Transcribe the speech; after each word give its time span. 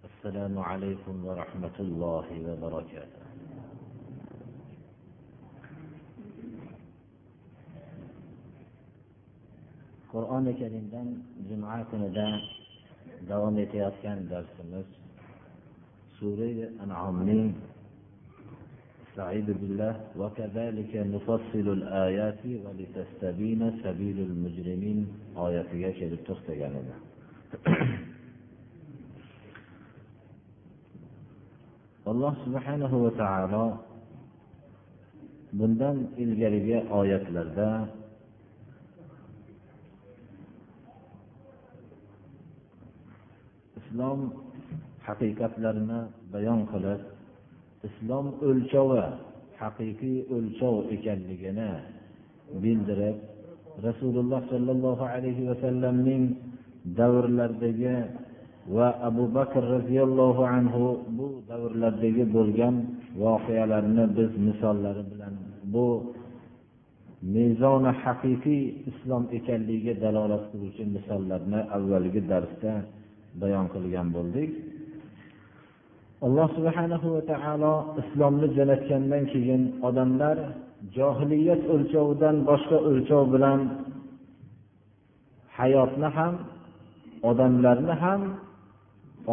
السلام 0.00 0.58
عليكم 0.58 1.14
ورحمة 1.28 1.76
الله 1.80 2.26
وبركاته. 2.48 3.22
qur'oni 10.12 10.56
karimdan 10.56 11.20
juma 11.48 11.84
kunida 11.92 12.28
davom 13.28 13.60
etayotgan 13.60 14.24
darsimiz 14.32 14.88
sura 16.16 16.48
anomning 16.80 17.52
استعيذ 19.10 19.48
بالله 19.60 19.94
وكذلك 20.16 20.92
نفصل 20.96 21.66
الآيات 21.78 22.42
ولتستبين 22.64 23.62
سبيل 23.84 24.18
المجرمين. 24.28 24.98
آياتها 25.36 25.90
kelib 25.98 26.20
to'xtagan 26.24 26.72
alloh 32.10 32.34
subhanahu 32.44 32.96
va 33.04 33.10
taolo 33.22 33.66
bundan 35.58 35.96
ilgarigi 36.22 36.78
oyatlarda 37.00 37.70
islom 43.80 44.20
haqiqatlarini 45.06 46.00
bayon 46.32 46.60
qilib 46.72 47.00
islom 47.88 48.26
o'lchovi 48.48 49.04
haqiqiy 49.62 50.16
o'lchov 50.36 50.76
ekanligini 50.96 51.72
bildirib 52.62 53.16
rasululloh 53.86 54.40
sollallohu 54.52 55.04
alayhi 55.14 55.42
vasallamning 55.50 56.24
davrlaridagi 56.98 57.96
va 58.76 58.88
abu 59.08 59.24
bakr 59.36 59.62
roziyallohu 59.74 60.42
anhu 60.56 60.84
bu 61.18 61.26
davrlardagi 61.50 62.24
bo'lgan 62.36 62.74
voqealarni 63.22 64.04
biz 64.16 64.30
misollari 64.48 65.02
bilan 65.10 65.34
bu 65.72 65.86
mezoni 67.34 67.92
haqiqiy 68.02 68.62
islom 68.90 69.24
ekanligiga 69.38 69.94
dalolat 70.04 70.44
qiluvchi 70.50 70.84
misollarni 70.96 71.60
avvalgi 71.76 72.20
darsda 72.32 72.72
bayon 73.40 73.66
qilgan 73.74 74.08
bo'ldik. 74.16 74.50
Alloh 76.26 76.48
subhanahu 76.56 77.08
va 77.14 77.22
taolo 77.32 77.74
islomni 78.02 78.48
jo'natgandan 78.56 79.24
keyin 79.32 79.62
odamlar 79.88 80.36
johiliyat 80.96 81.62
o'lchovidan 81.74 82.36
boshqa 82.50 82.78
o'lchov 82.88 83.24
bilan 83.34 83.60
hayotni 85.58 86.08
ham 86.16 86.34
odamlarni 87.30 87.94
ham 88.04 88.20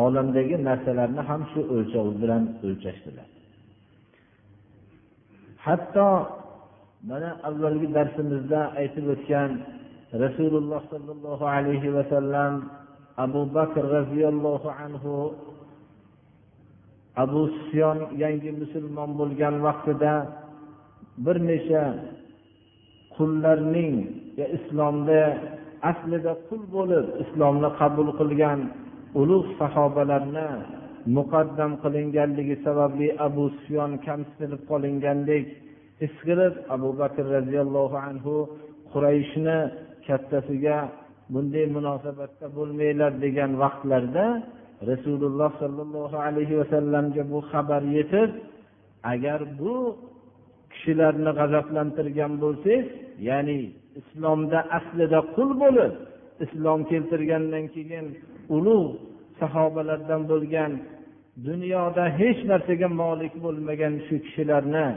olamdagi 0.03 0.55
narsalarni 0.67 1.21
ham 1.29 1.41
shu 1.51 1.59
o'lchov 1.75 2.07
bilan 2.21 2.43
o'lchashdilar. 2.65 3.27
Hatto 5.65 6.07
mana 7.09 7.29
avvalgi 7.47 7.87
darsimizda 7.97 8.61
aytib 8.81 9.05
o'tgan 9.13 9.51
rasululloh 10.23 10.81
sollallohu 10.91 11.45
alayhi 11.55 11.93
vasallam 11.97 12.53
abu 13.25 13.41
bakr 13.57 13.83
roziyallohu 13.97 14.69
anhu 14.85 15.13
abu 17.23 17.41
sufyon 17.55 17.99
yangi 18.23 18.51
musulmon 18.61 19.09
bo'lgan 19.19 19.55
vaqtida 19.65 20.13
bir 21.25 21.37
necha 21.49 21.83
qullarning 23.15 23.93
islomda 24.57 25.21
aslida 25.91 26.33
qul 26.47 26.61
bo'lib 26.75 27.05
islomni 27.23 27.69
qabul 27.79 28.09
qilgan 28.19 28.59
ulug' 29.21 29.49
sahobalarni 29.59 30.49
muqaddam 31.17 31.71
qilinganligi 31.83 32.55
sababli 32.65 33.07
abu 33.27 33.43
sufyon 33.55 33.91
kamsitilib 34.05 34.61
qolingandek 34.71 35.45
his 36.01 36.13
qilib 36.27 36.53
abu 36.75 36.89
bakr 37.01 37.25
roziyallohu 37.35 37.97
anhu 38.09 38.35
qurayshni 38.91 39.57
kattasiga 40.07 40.77
bunday 41.33 41.65
munosabatda 41.77 42.45
bo'lmanglar 42.57 43.11
degan 43.23 43.51
vaqtlarda 43.63 44.25
rasululloh 44.91 45.51
sollallohu 45.61 46.17
alayhi 46.27 46.55
vasallamga 46.61 47.23
bu 47.31 47.39
xabar 47.51 47.81
yetib 47.97 48.29
agar 49.13 49.39
bu 49.59 49.73
kishilarni 50.71 51.31
g'azablantirgan 51.39 52.33
bo'lsangiz 52.43 52.85
ya'ni 53.29 53.59
islomda 53.99 54.59
aslida 54.77 55.19
qul 55.35 55.49
bo'lib 55.63 55.93
islom 56.45 56.79
keltirgandan 56.91 57.65
keyin 57.75 58.05
ulug' 58.55 58.91
sahobalardan 59.39 60.21
bo'lgan 60.31 60.71
dunyoda 61.47 62.03
hech 62.19 62.39
narsaga 62.51 62.87
molik 63.01 63.33
bo'lmagan 63.45 63.93
shu 64.05 64.15
kishilarni 64.25 64.87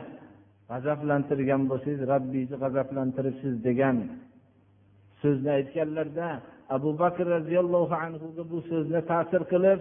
g'azablantirgan 0.71 1.63
bo'lsangiz 1.71 2.01
rabbingizni 2.13 2.57
g'azablantiribsiz 2.65 3.55
degan 3.67 3.97
so'zni 5.21 5.51
aytganlarda 5.59 6.29
abu 6.77 6.91
bakr 7.03 7.27
roziyallohu 7.37 7.95
anhuga 8.05 8.43
bu 8.53 8.59
so'zni 8.71 9.01
ta'sir 9.11 9.43
qilib 9.53 9.81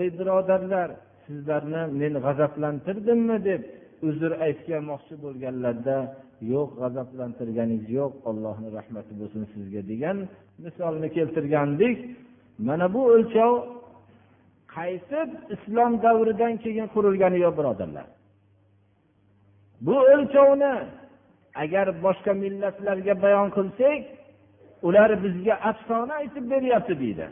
ey 0.00 0.08
birodarlar 0.18 0.88
sizlarni 1.26 1.82
men 2.00 2.14
g'azablantirdimmi? 2.26 3.36
deb 3.48 3.62
uzr 4.08 4.30
aytganmoqchi 4.46 5.14
bo'lganlarida 5.24 5.96
yo'q 6.52 6.70
g'azablantirganingiz 6.80 7.86
yo'q 7.98 8.12
allohni 8.30 8.68
rahmati 8.78 9.12
bo'lsin 9.20 9.42
sizga 9.54 9.82
degan 9.92 10.16
misolni 10.64 11.08
keltirgandik. 11.16 11.98
Mana 12.66 12.86
bu 12.94 13.00
o'lchov 13.14 13.52
qaysi 14.74 15.20
islom 15.54 15.92
davridan 16.04 16.54
keyin 16.64 16.86
qurilgani 16.94 17.38
yo'q 17.44 17.54
birodarlar. 17.58 18.06
Bu 19.86 19.96
o'lchovni 20.12 20.74
agar 21.62 21.86
boshqa 22.04 22.32
millatlarga 22.44 23.14
bayon 23.24 23.48
qilsak 23.56 24.02
ular 24.88 25.10
bizga 25.24 25.54
afsona 25.70 26.12
aytib 26.22 26.44
beryapti 26.52 26.94
deydi. 27.02 27.26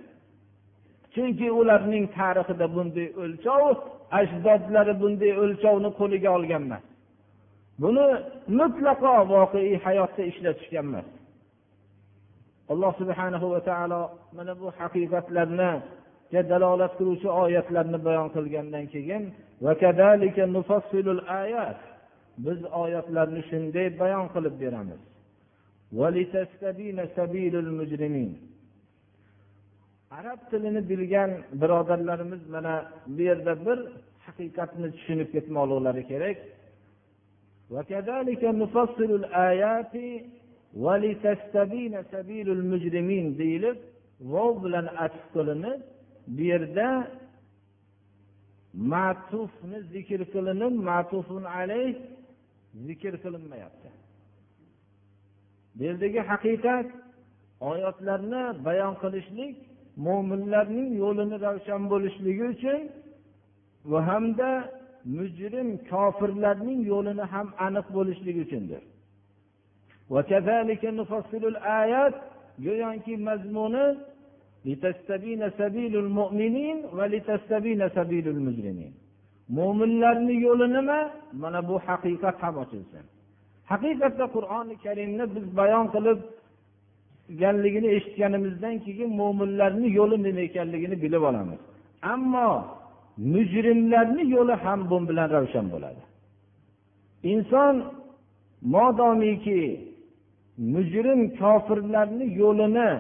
Chunki 1.15 1.47
ularning 1.61 2.05
tarixida 2.19 2.67
bunday 2.77 3.09
o'lchov 3.23 3.65
ajdodlari 4.19 4.95
bunday 5.03 5.33
o'lchovni 5.43 5.91
qo'liga 6.01 6.31
olgan 6.37 6.63
emas. 6.69 6.85
Buni 7.83 8.07
mutlaqo 8.59 9.13
voqeiy 9.33 9.75
hayotda 9.85 10.23
ishlatishgan 10.31 10.87
emas. 10.91 11.09
Alloh 12.73 12.93
subhanahu 13.01 13.47
va 13.53 13.61
taolo 13.69 14.03
mana 14.37 14.53
bu 14.61 14.67
haqiqatlarni 14.79 15.71
dalolat 16.53 16.93
qiluvchi 16.99 17.29
oyatlarni 17.45 17.99
bayon 18.07 18.29
qilgandan 18.37 18.85
keyin 18.95 19.23
biz 22.47 22.59
oyatlarni 22.83 23.41
shunday 23.51 23.87
bayon 24.03 24.27
qilib 24.35 24.55
beramiz. 24.63 25.01
Arab 30.19 30.41
tilini 30.51 30.83
bilgan 30.91 31.31
birodarlarimiz 31.61 32.43
mana 32.55 32.75
bu 33.15 33.21
yerda 33.29 33.53
bir 33.67 33.79
haqiqatni 34.27 34.89
tushunib 34.97 35.29
ketmoqliklari 35.35 36.03
kerak. 36.11 36.39
Deyilib 43.39 43.79
vov 44.21 44.65
bilan 44.65 44.87
atf 45.05 45.23
qilinib 45.35 45.81
bu 46.37 46.43
yerda 46.53 46.89
matufni 48.75 49.79
zikr 49.95 50.21
qilinib 50.35 50.75
matufun 50.89 51.45
alayh 51.59 51.95
zikr 52.87 53.13
qilinmayapti. 53.25 53.89
Bu 55.77 55.83
yerdagi 55.89 56.21
haqiqat 56.31 56.89
oyatlarni 57.71 58.45
bayon 58.67 58.95
qilishlik 59.03 59.55
mo'minlarning 60.07 60.89
yo'lini 61.03 61.37
ravshan 61.47 61.83
bo'lishligi 61.93 62.45
uchun 62.55 62.81
va 63.91 63.99
hamda 64.09 64.51
mujrim 65.17 65.69
kofirlarning 65.91 66.81
yo'lini 66.93 67.25
ham 67.33 67.49
aniq 67.67 67.87
bo'lishligi 67.97 68.41
uchundir. 68.47 68.83
Go'yoki 72.65 73.15
mazmuni 73.29 73.87
mo'minlarni 79.57 80.35
yo'li 80.47 80.67
nima 80.77 80.99
mana 81.43 81.61
bu 81.69 81.77
haqiqat 81.87 82.37
ham 82.43 82.55
ochilsin. 82.63 83.05
Haqiqatda 83.71 84.25
qur'oni 84.37 84.75
karimni 84.85 85.25
biz 85.35 85.47
bayon 85.61 85.87
qilib 85.95 86.19
qilibganligini 87.29 87.89
eshitganimizdan 87.97 88.77
keyin 88.85 89.11
mo'minlarni 89.21 89.89
yo'li 89.99 90.17
nima 90.27 90.41
ekanligini 90.49 90.97
bilib 91.05 91.23
olamiz. 91.31 91.61
Ammo 92.15 92.51
mujrimlarni 93.33 94.25
yo'li 94.37 94.55
ham 94.65 94.81
bu 94.91 94.97
bilan 95.09 95.29
ravshan 95.37 95.67
bo'ladi. 95.75 96.03
Inson 97.33 97.75
modomiki 98.75 99.88
mujrim 100.59 101.21
kofirlarni 101.41 102.27
yo'lini 102.41 102.91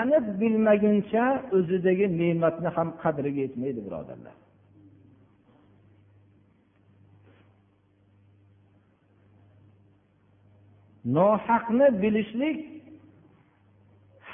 aniq 0.00 0.24
bilmaguncha 0.40 1.24
o'zidagi 1.56 2.06
ne'matni 2.20 2.68
ham 2.76 2.88
qadriga 3.02 3.40
yetmaydi 3.46 3.80
birodarlar. 3.86 4.36
Nohaqni 11.16 11.86
bilishlik 12.02 12.58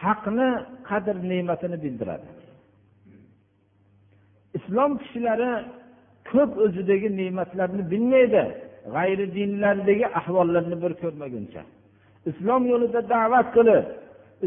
haqni 0.01 0.49
qadr 0.89 1.17
ne'matini 1.31 1.77
bildiradi. 1.85 2.29
Islom 4.59 4.93
kishilari 5.03 5.53
ko'p 6.31 6.53
o'zidagi 6.65 7.09
ne'matlarni 7.21 7.83
bilmaydi 7.93 8.43
g'ayri 8.95 9.27
dinlardagi 9.37 10.07
ahvollarni 10.21 10.77
bir 10.83 10.93
ko'rmaguncha. 11.03 11.63
Islom 12.31 12.63
yo'lida 12.73 13.01
da'vat 13.15 13.47
qilib 13.57 13.85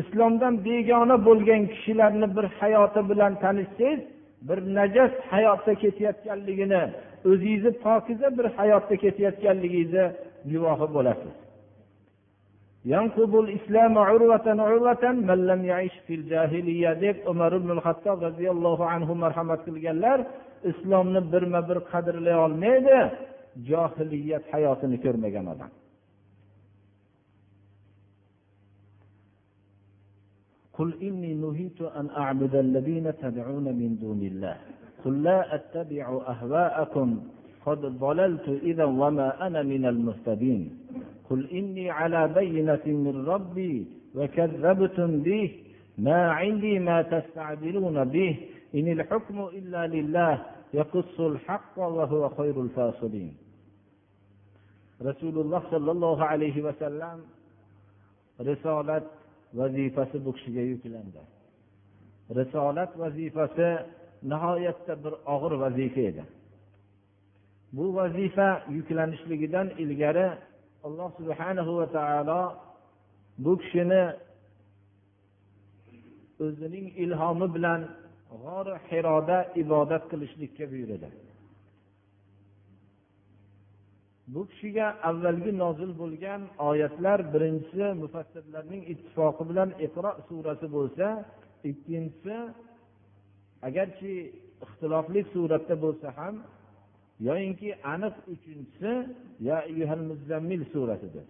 islomdan 0.01 0.53
begona 0.67 1.15
bo'lgan 1.27 1.61
kishilarni 1.73 2.27
bir 2.37 2.45
hayoti 2.59 3.01
bilan 3.09 3.33
tanishsangiz 3.43 3.99
bir 4.47 4.59
najas 4.77 5.13
hayotda 5.31 5.73
ketayotganligini 5.83 6.83
o'zingizni 7.29 7.71
pokiza 7.85 8.27
bir 8.37 8.45
hayotda 8.57 8.95
ketayotganligingizni 9.03 10.05
guvohi 10.51 10.87
bo'lasiz. 10.95 11.33
Deb 17.03 17.17
umar 17.31 17.51
ibn 17.59 17.69
hattob 17.85 18.17
roziyallohu 18.27 18.83
anhu 18.95 19.13
marhamat 19.23 19.61
qilganlar 19.67 20.19
islomni 20.71 21.21
birma 21.33 21.61
bir 21.69 21.77
qadrlay 21.91 22.35
olmaydi 22.45 22.97
johiliyat 23.69 24.45
hayotini 24.53 24.97
ko'rmagan 25.05 25.45
odam. 25.53 25.71
قل 30.83 30.93
إني 31.01 31.33
نهيت 31.33 31.81
أن 31.81 32.09
أعبد 32.09 32.55
الذين 32.55 33.13
تدعون 33.21 33.63
من 33.63 33.97
دون 34.01 34.21
الله 34.21 34.57
قل 35.05 35.23
لا 35.23 35.55
أتبع 35.55 36.21
أهواءكم 36.27 37.23
قد 37.65 37.81
ضللت 37.81 38.49
إذا 38.63 38.83
وما 38.83 39.47
أنا 39.47 39.63
من 39.63 39.85
المهتدين 39.85 40.77
قل 41.29 41.49
إني 41.49 41.89
على 41.91 42.27
بينة 42.27 42.81
من 42.85 43.25
ربي 43.25 43.85
وكذبتم 44.15 45.19
به 45.21 45.51
ما 45.97 46.31
عندي 46.31 46.79
ما 46.79 47.01
تستعجلون 47.01 48.03
به 48.05 48.37
إن 48.75 48.87
الحكم 48.91 49.39
إلا 49.53 49.87
لله 49.87 50.45
يقص 50.73 51.19
الحق 51.19 51.79
وهو 51.79 52.29
خير 52.29 52.61
الفاصلين 52.61 53.33
رسول 55.01 55.39
الله 55.39 55.63
صلى 55.71 55.91
الله 55.91 56.23
عليه 56.23 56.61
وسلم 56.63 57.19
رسالة 58.41 59.01
vazifasi 59.59 60.25
bu 60.25 60.33
kishiga 60.33 60.61
yuklandi. 60.61 61.21
Risolat 62.37 62.91
vazifasi 62.99 63.67
nihoyatda 64.31 64.93
bir 65.03 65.13
og'ir 65.33 65.53
vazifa 65.63 66.01
edi. 66.09 66.23
Bu 67.73 67.95
vazifa 67.95 68.49
yuklanishligidan 68.77 69.67
ilgari 69.83 70.27
alloh 70.83 71.09
subhanahu 71.19 71.71
va 71.79 71.87
taolo 71.97 72.41
bu 73.37 73.57
kishini 73.61 74.03
o'zining 76.45 76.87
ilhomi 77.03 77.47
bilan 77.55 77.81
g'or 78.43 78.67
hiroda 78.89 79.37
ibodat 79.63 80.03
qilishlikka 80.11 80.63
buyurdi. 80.71 81.09
Bu 84.27 84.41
kishiga 84.49 84.87
avvalgi 85.09 85.51
nozil 85.63 85.91
bo'lgan 86.01 86.41
oyatlar 86.69 87.19
birinchisi 87.33 87.85
mufassirlarning 88.01 88.83
ittifoqi 88.93 89.43
bilan 89.49 89.69
iqro 89.85 90.11
surasi 90.27 90.67
bo'lsa 90.77 91.07
ikkinchisi 91.69 92.35
agarchi 93.67 94.13
ixtilofli 94.65 95.21
suratda 95.33 95.75
bo'lsa 95.85 96.07
ham 96.19 96.35
yoyinki 97.27 97.69
aniq 97.93 98.15
uchinchisi 98.33 98.91
ya 99.47 99.57
muzammil 100.09 100.61
surasidir 100.73 101.27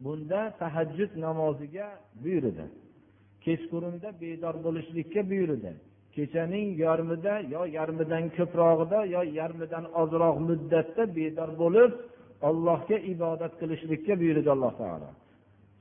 bunda 0.00 0.40
tahajjud 0.58 1.10
namoziga 1.16 1.86
buyurdi. 2.22 2.64
Kechqurunda 3.44 4.08
bedor 4.20 4.54
bo'lishlikka 4.64 5.20
buyurdi. 5.30 5.72
Kechaning 6.16 6.68
yarmida 6.84 7.34
yo 7.54 7.62
yarmidan 7.78 8.24
ko'prog'ida 8.36 8.98
yo 9.14 9.22
yarmidan 9.38 9.84
ozroq 10.02 10.36
muddatda 10.48 11.02
bedor 11.16 11.50
bo'lib 11.62 11.90
allohga 12.48 12.96
ibodat 13.12 13.52
qilishlikka 13.60 14.12
buyurdi 14.20 14.48
alloh 14.56 14.72
taolo. 14.82 15.08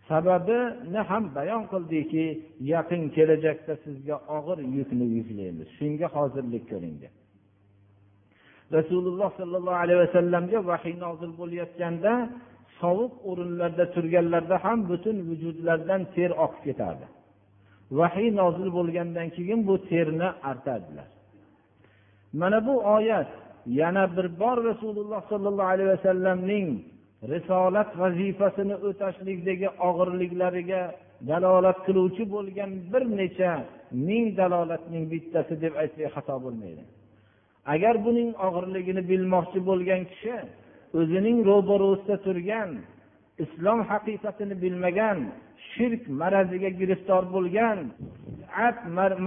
Sababini 0.10 1.02
ham 1.10 1.24
bayon 1.38 1.64
qildiki 1.72 2.26
yaqin 2.74 3.02
kelajakda 3.16 3.74
sizga 3.84 4.16
og'ir 4.38 4.60
yukni 4.78 5.06
yuklaymiz. 5.18 5.68
Shunga 5.78 6.08
hozirlik 6.16 6.64
ko'ring 6.72 6.96
deb. 7.04 7.14
Rasululloh 8.78 9.30
sollallohu 9.40 9.80
alayhi 9.84 10.00
vasallamga 10.06 10.60
vahiy 10.72 10.96
nozil 11.06 11.32
bo'layotganda 11.40 12.14
sovuq 12.80 13.14
o'rinlarda 13.30 13.86
turganlarda 13.96 14.56
ham 14.66 14.80
butun 14.92 15.18
vujudlaridan 15.30 16.02
ter 16.16 16.30
oqib 16.46 16.62
ketardi. 16.68 17.06
Vahiy 17.92 18.30
nozil 18.42 18.70
bo'lgandan 18.78 19.28
keyin 19.36 19.60
bu 19.68 19.76
terni 19.90 20.30
artadilar 20.52 21.08
mana 22.40 22.60
bu 22.68 22.76
oyat 22.96 23.32
yana 23.80 24.18
bir 24.18 24.28
bor 24.40 24.58
rasululloh 24.70 25.22
sollallohu 25.32 25.72
alayhi 25.74 25.90
vasallamning 25.96 26.68
risolat 27.34 27.90
vazifasini 28.02 28.76
o'tashlikdagi 28.88 29.68
og'irliklariga 29.88 30.82
dalolat 31.30 31.78
qiluvchi 31.86 32.24
bo'lgan 32.36 32.72
bir 32.92 33.04
necha 33.20 33.52
ming 34.08 34.26
dalolatning 34.40 35.04
bittasi 35.14 35.54
deb 35.64 35.74
aytsak 35.82 36.10
xato 36.16 36.36
bo'lmaydi. 36.46 36.84
Agar 37.74 37.96
buning 38.06 38.30
og'irligini 38.48 39.02
bilmoqchi 39.12 39.60
bo'lgan 39.70 40.02
kishi 40.12 40.38
o'zining 41.00 41.38
ro'barusida 41.50 42.16
turgan 42.26 42.70
islom 43.44 43.80
haqiqatini 43.92 44.56
bilmagan 44.64 45.18
shirk 45.76 46.04
maraziga 46.22 46.70
giriftor 46.80 47.24
bo'lgan 47.36 47.78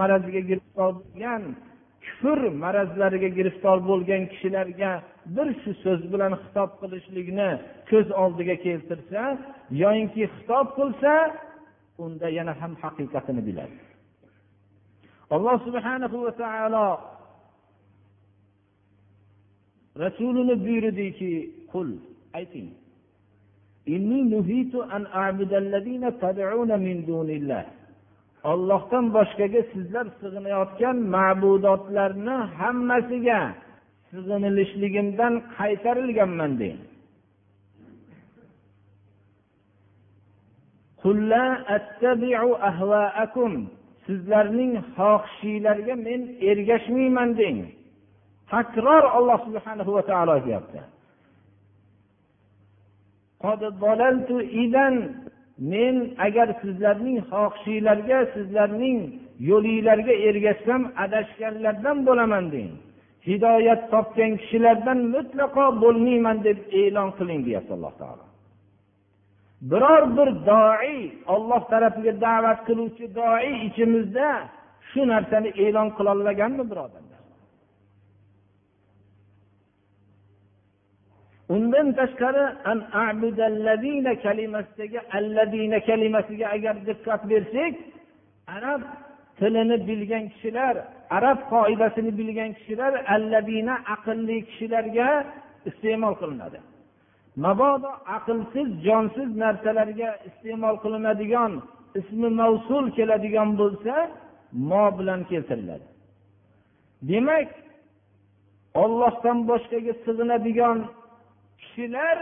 maraziga 0.00 0.42
giriftor 0.50 0.92
bo'lgan 1.00 1.42
kufr 2.04 2.40
marazlariga 2.64 3.28
giriftor 3.38 3.78
bo'lgan 3.90 4.22
kishilarga 4.32 4.92
bir 5.36 5.48
shu 5.62 5.70
so'z 5.84 6.00
bilan 6.12 6.32
xitob 6.42 6.70
qilishlikni 6.80 7.50
ko'z 7.90 8.08
oldiga 8.22 8.56
keltirsa 8.66 9.22
yoyinki 9.82 10.22
xitob 10.34 10.66
qilsa 10.78 11.12
unda 12.04 12.26
yana 12.38 12.52
ham 12.60 12.72
haqiqatini 12.82 13.42
biladi. 13.48 13.76
Alloh 15.34 15.56
subhanahu 15.66 16.16
va 16.24 16.32
taolo 16.42 16.88
rasulini 20.04 20.54
buyurdiki 20.66 21.32
qul 21.72 21.88
ayting 22.38 22.68
ollohdan 28.50 29.04
boshqaga 29.16 29.62
sizlar 29.72 30.06
sig'inayotgan 30.20 30.96
ma'budotlarni 31.14 32.36
hammasiga 32.58 33.40
sig'inilishligimdan 34.10 35.34
qaytarilganman 35.56 36.52
deng 36.62 36.78
sizlarning 44.06 44.72
xohishinglarga 44.96 45.94
men 46.06 46.20
ergashmayman 46.50 47.30
deng 47.40 47.58
takror 48.52 49.04
alloh 49.18 49.38
subhanahu 49.46 49.90
va 49.96 50.02
taolo 50.10 50.32
aytyapti 50.38 50.80
men 55.58 56.14
agar 56.26 56.48
sizlarning 56.62 57.18
xohishinglarga 57.30 58.18
sizlarning 58.34 58.98
yo'linglarga 59.50 60.14
ergashsam 60.28 60.82
adashganlardan 61.04 61.98
bo'laman 62.08 62.44
deng 62.54 62.70
hidoyat 63.28 63.82
topgan 63.92 64.32
kishilardan 64.40 64.98
mutlaqo 65.14 65.64
bo'lmayman 65.82 66.36
deb 66.46 66.58
e'lon 66.80 67.08
qiling 67.18 67.40
deyapti 67.46 67.72
alloh 67.76 67.94
taolo 68.00 68.24
biror 69.70 70.02
bir 70.16 70.28
doi 70.50 70.94
olloh 71.34 71.62
tarafiga 71.72 72.12
da'vat 72.26 72.58
qiluvchi 72.68 73.06
doi 73.20 73.46
ichimizda 73.66 74.28
shu 74.90 75.00
narsani 75.12 75.50
e'lon 75.64 75.88
qilolmaganmi 75.98 76.64
birodar 76.70 77.02
undan 81.54 81.88
tashqari 81.98 82.44
kalimasidagi 84.24 85.00
alladina 85.18 85.78
kalimasiga 85.88 86.46
agar 86.56 86.76
diqqat 86.88 87.22
bersak 87.30 87.74
arab 88.56 88.80
tilini 89.38 89.76
bilgan 89.88 90.24
kishilar 90.32 90.74
arab 91.16 91.38
qoidasini 91.52 92.12
bilgan 92.20 92.50
kishilar 92.58 92.92
alladina 93.14 93.74
aqlli 93.94 94.36
kishilarga 94.48 95.08
iste'mol 95.68 96.14
qilinadi. 96.20 96.58
Mabodo 97.44 97.90
aqlsiz 98.16 98.68
jonsiz 98.86 99.30
narsalarga 99.42 100.10
iste'mol 100.28 100.76
qilinadigan 100.84 101.52
ismi 102.00 102.28
mavsul 102.40 102.84
keladigan 102.96 103.50
bo'lsa 103.60 103.94
mo 104.70 104.84
bilan 104.98 105.20
keltiriladi. 105.30 105.86
Demak 107.10 107.48
ollohdan 108.82 109.38
boshqaga 109.50 109.92
sig'inadigan 110.04 110.78
kishilar 111.60 112.18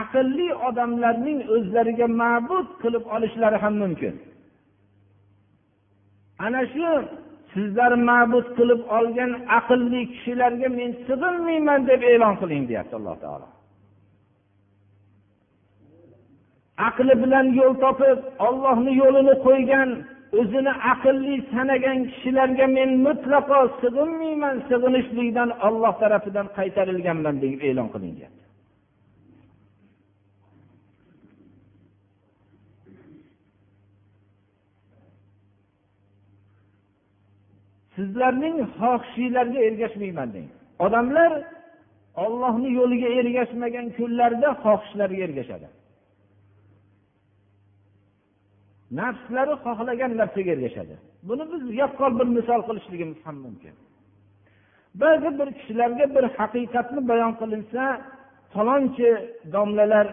aqlli 0.00 0.48
odamlarning 0.68 1.40
o'zlariga 1.54 2.08
ma'bud 2.22 2.66
qilib 2.82 3.04
olishlari 3.14 3.58
ham 3.64 3.74
mumkin. 3.82 4.14
Ana 6.46 6.62
shu 6.74 6.90
sizlar 7.52 7.92
ma'bud 8.08 8.46
qilib 8.58 8.80
olgan 8.98 9.32
aqlli 9.58 10.00
kishilarga 10.12 10.68
men 10.78 10.90
sig'inmayman 11.06 11.80
deb 11.90 12.00
e'lon 12.12 12.34
qiling 12.40 12.62
deyapti 12.70 12.94
alloh 12.98 13.16
taolo. 13.24 13.48
Aqli 16.88 17.14
bilan 17.22 17.46
yo'l 17.58 17.74
topib 17.84 18.18
ollohni 18.48 18.92
yo'lini 19.02 19.34
qo'ygan 19.46 19.88
o'zini 20.40 20.72
aqlli 20.92 21.36
sanagan 21.52 21.98
kishilarga 22.10 22.66
men 22.78 22.90
mutlaqo 23.06 23.60
sig'inmayman 23.82 24.56
sig'inishlikdan 24.68 25.50
olloh 25.66 25.94
tarafidan 26.02 26.46
qaytarilganman 26.58 27.36
deb 27.44 27.52
e'lon 27.68 27.88
qiling 27.94 28.14
deyapti 28.18 28.46
sizlarning 37.96 38.56
xohishinglarga 38.78 39.60
ergashmayman 39.68 40.28
deng. 40.34 40.48
Odamlar 40.86 41.32
ollohni 42.24 42.70
yo'liga 42.78 43.08
ergashmagan 43.20 43.86
kunlarda 43.98 44.48
xohishlariga 44.64 45.22
ergashadi. 45.28 45.68
Nafslari 48.90 49.54
xohlagan 49.64 50.12
narsaga 50.20 50.50
ergashadi. 50.56 50.94
Buni 51.28 51.44
biz 51.52 51.62
yaqqol 51.82 52.12
bir 52.18 52.28
misol 52.38 52.60
qilishligimiz 52.68 53.18
ham 53.26 53.36
mumkin. 53.44 53.74
Ba'zi 55.00 55.30
bir 55.38 55.48
kishilarga 55.58 56.06
bir 56.16 56.24
haqiqatni 56.38 57.00
bayon 57.10 57.32
qilinsa 57.40 57.82
falonchi 58.52 59.08
domlalar 59.54 60.06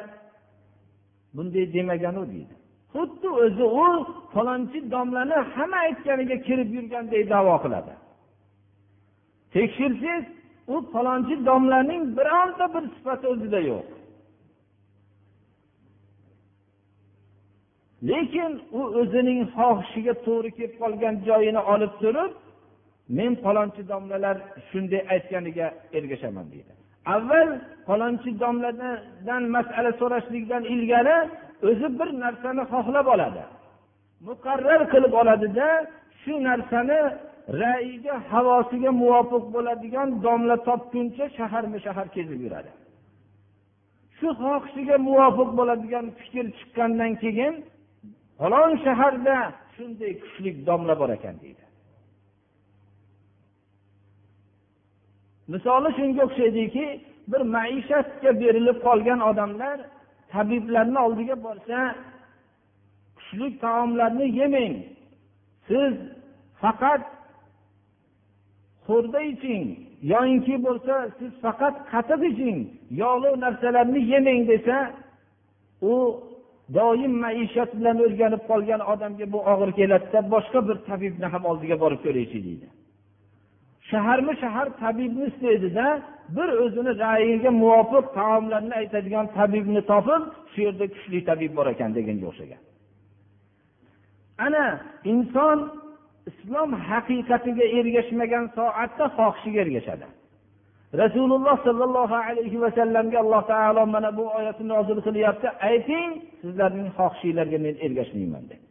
bunday 1.36 1.65
demaganu 1.74 2.24
deydi. 2.34 2.53
Xuddi 2.94 3.30
o'zi 3.44 3.65
u 3.84 3.88
falonchi 4.34 4.80
domlani 4.92 5.38
hamma 5.53 5.77
aytganiga 5.88 6.38
kirib 6.48 6.70
yurgandek 6.77 7.24
davo 7.34 7.56
qiladi. 7.63 7.94
Tekshirsangiz 9.53 10.24
u 10.74 10.75
falonchi 10.94 11.36
domlaning 11.46 12.01
bironta 12.18 12.65
bir 12.74 12.84
sifati 12.96 13.25
o'zida 13.34 13.60
yo'q. 13.72 13.88
Lekin 18.10 18.51
u 18.79 18.81
o'zining 19.00 19.39
xohishiga 19.55 20.13
to'g'ri 20.25 20.50
kelib 20.57 20.74
qolgan 20.81 21.15
joyini 21.27 21.62
olib 21.74 21.93
turib 22.01 22.31
men 23.17 23.31
falonchi 23.43 23.81
domlalar 23.91 24.38
shunday 24.69 25.01
aytganiga 25.13 25.67
ergashaman 25.98 26.45
deydi. 26.53 26.72
Avval 27.15 27.50
falonchi 27.88 28.31
domladan 28.43 29.43
masala 29.55 29.91
so'rashlikdan 30.01 30.63
ilgari 30.74 31.17
o'zi 31.69 31.88
bir 32.00 32.10
narsani 32.24 32.63
xohlab 32.74 33.07
oladi. 33.15 33.43
Muqarrar 34.27 34.81
qilib 34.93 35.13
oladida 35.22 35.67
shu 36.22 36.33
narsani 36.50 37.00
ra'yiga 37.62 38.15
havosiga 38.31 38.91
muvofiq 39.01 39.43
bo'ladigan 39.55 40.10
domla 40.25 40.57
topguncha 40.67 41.25
shaharma 41.38 41.77
shahar 41.86 42.07
kezib 42.15 42.39
yuradi. 42.45 42.72
Shu 44.17 44.27
xohishiga 44.41 44.95
muvofiq 45.07 45.50
bo'ladigan 45.60 46.05
fikr 46.19 46.45
chiqqandan 46.57 47.12
keyin 47.24 47.53
falon 48.40 48.72
shaharda 48.86 49.38
shunday 49.75 50.13
kuchli 50.22 50.52
domla 50.68 50.94
bor 51.02 51.10
ekan 51.18 51.36
deydi. 51.44 51.63
Misoli 55.52 55.90
shunga 55.98 56.22
o'xshaydiki 56.28 56.86
bir 57.32 57.42
maishatga 57.56 58.32
berilib 58.42 58.78
qolgan 58.86 59.20
odamlar 59.30 59.78
tabiblarni 60.32 61.00
oldiga 61.06 61.36
borsa 61.46 61.80
kuchli 63.18 63.48
taomlarni 63.63 64.28
yemang 64.40 64.75
siz 65.68 65.94
faqat 66.62 67.02
xo'rda 68.88 69.20
iching 69.34 69.66
yoyinki 70.12 70.56
bo'lsa 70.66 70.96
siz 71.18 71.32
faqat 71.46 71.75
qatiq 71.92 72.22
iching 72.32 72.60
yog'li 73.02 73.30
narsalarni 73.44 74.02
yemang 74.13 74.42
desa 74.52 74.78
u 75.92 75.94
doim 76.77 77.13
maishat 77.25 77.70
bilan 77.77 77.98
o'rganib 78.06 78.44
qolgan 78.50 78.82
odamga 78.94 79.25
bu 79.34 79.39
og'ir 79.53 79.72
keladida 79.80 80.20
boshqa 80.34 80.60
bir 80.68 80.77
tabibni 80.89 81.27
ham 81.34 81.44
oldiga 81.51 81.75
borib 81.84 82.01
ko'raychi 82.06 82.39
deydi. 82.48 82.68
Shaharma 83.89 84.34
shahar 84.44 84.68
tabibni 84.84 85.25
istaydida 85.32 85.88
bir 86.38 86.50
o'zini 86.63 86.92
ra'yiga 87.03 87.51
muvofiq 87.62 88.06
taomlarni 88.18 88.74
aytadigan 88.82 89.25
tabibni 89.38 89.82
topib 89.92 90.24
shu 90.51 90.60
yerda 90.65 90.86
kuchli 90.94 91.20
tabib 91.30 91.51
bor 91.58 91.68
ekan 91.74 91.89
deganga 91.98 92.25
o'xshagan 92.32 92.62
ana 94.46 94.65
inson 95.13 95.58
islom 96.30 96.70
haqiqatiga 96.89 97.65
ergashmagan 97.80 98.46
soatda 98.58 99.06
xohishiga 99.18 99.60
ergashadi. 99.65 100.08
Rasululloh 101.02 101.56
sollallohu 101.68 102.16
alayhi 102.28 102.58
vasallamga 102.66 103.18
alloh 103.24 103.42
taolo 103.54 103.84
mana 103.96 104.10
bu 104.18 104.24
oyatni 104.38 104.66
nozil 104.74 105.00
qilyapti. 105.08 105.48
Ayting 105.70 106.10
sizlarning 106.42 106.90
xohishinglarga 106.98 107.58
men 107.66 107.76
ergashmayman 107.86 108.44
deb. 108.52 108.62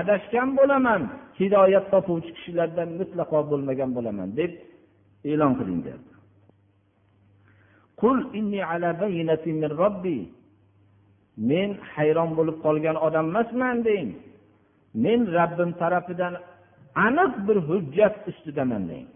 Adashgan 0.00 0.48
bo'laman 0.58 1.02
hidoyat 1.40 1.86
topuvchi 1.92 2.30
kishilardan 2.36 2.88
mutlaqo 3.00 3.38
bo'lmagan 3.50 3.90
bo'laman 3.96 4.28
deb 4.40 4.52
e'lon 5.30 5.52
qiling 5.58 5.80
deyapti. 5.86 6.12
Men 11.50 11.70
hayron 11.94 12.30
bo'lib 12.38 12.56
qolgan 12.64 12.96
odam 13.06 13.26
emasman 13.32 13.76
deng. 13.88 14.08
Men 15.04 15.20
rabbim 15.38 15.70
tarafidan 15.80 16.34
aniq 17.06 17.32
bir 17.46 17.58
hujjat 17.68 18.14
ustidaman 18.30 18.82
deng. 18.92 19.06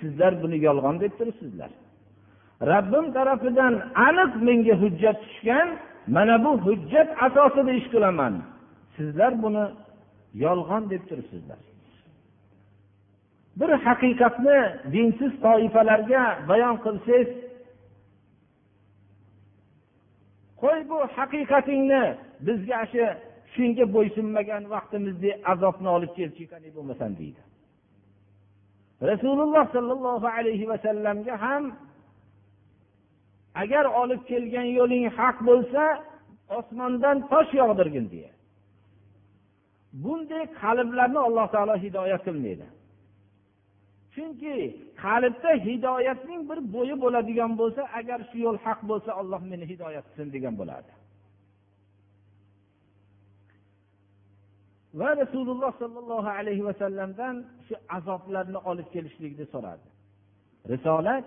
Sizlar 0.00 0.32
buni 0.42 0.56
yolg'on 0.66 0.96
deb 1.00 1.12
turibsizlar. 1.18 1.70
Rabbim 2.72 3.06
tarafidan 3.16 3.74
aniq 4.08 4.32
menga 4.46 4.74
hujjat 4.82 5.16
tushgan 5.24 5.68
mana 6.16 6.44
bu 6.44 6.52
hujjat 6.66 7.08
asosida 7.26 7.72
ish 7.80 7.88
qilaman 7.94 8.34
sizlar 8.96 9.32
buni 9.42 9.64
yolg'on 10.44 10.82
deb 10.92 11.02
turibsizlar. 11.08 11.60
Bir 13.58 13.70
haqiqatni 13.86 14.58
dinsiz 14.94 15.32
toifalarga 15.44 16.22
bayon 16.48 16.76
qilsangiz 16.84 17.28
qo'y 20.62 20.80
bu 20.90 20.98
haqiqatingni 21.16 22.04
bizga 22.46 22.80
shu 22.92 23.04
shunga 23.54 23.84
bo'ysunmagan 23.96 24.62
vaqtimizda 24.74 25.30
azobni 25.52 25.88
olib 25.96 26.12
kelchi 26.18 26.44
bo'lmasam 26.76 27.12
deydi. 27.20 27.40
Rasululloh 29.10 29.64
sollallohu 29.76 30.26
alayhi 30.38 30.68
vasallamga 30.72 31.34
ham 31.44 31.64
agar 33.62 33.84
olib 34.00 34.20
kelgan 34.30 34.68
yo'ling 34.78 35.04
haq 35.18 35.36
bo'lsa 35.48 35.82
osmondan 36.58 37.16
tosh 37.30 37.50
yog'dirgin 37.60 38.06
deya. 38.14 38.30
Bunday 40.02 40.44
qalblarni 40.60 41.20
alloh 41.28 41.46
taolo 41.54 41.74
hidoyat 41.84 42.22
qilmaydi. 42.26 42.66
Chunki 44.14 44.56
qalbda 45.04 45.50
hidoyatning 45.66 46.40
bir 46.50 46.58
bo'yi 46.74 46.94
bo'ladigan 47.04 47.52
bo'lsa 47.60 47.82
agar 47.98 48.18
shu 48.28 48.36
yo'l 48.46 48.58
haq 48.64 48.80
bo'lsa 48.90 49.10
olloh 49.20 49.40
meni 49.50 49.64
hidoyat 49.72 50.04
qilsin 50.08 50.28
degan 50.34 50.54
bo'lardi 50.60 50.92
va 55.00 55.08
rasululloh 55.22 55.72
sollallohu 55.82 56.30
alayhi 56.38 56.64
vasallamdan 56.68 57.36
shu 57.66 57.74
azoblarni 57.96 58.58
olib 58.70 58.88
kelishlikni 58.94 59.46
so'radi. 59.54 59.86
Risolat 60.72 61.26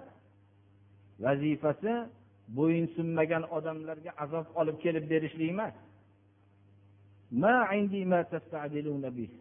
vazifasi 1.25 1.93
bo'yinsunmagan 2.57 3.43
odamlarga 3.57 4.12
azob 4.24 4.47
olib 4.59 4.77
kelib 4.83 5.05
berishlik 5.12 5.50
emas. 5.55 5.75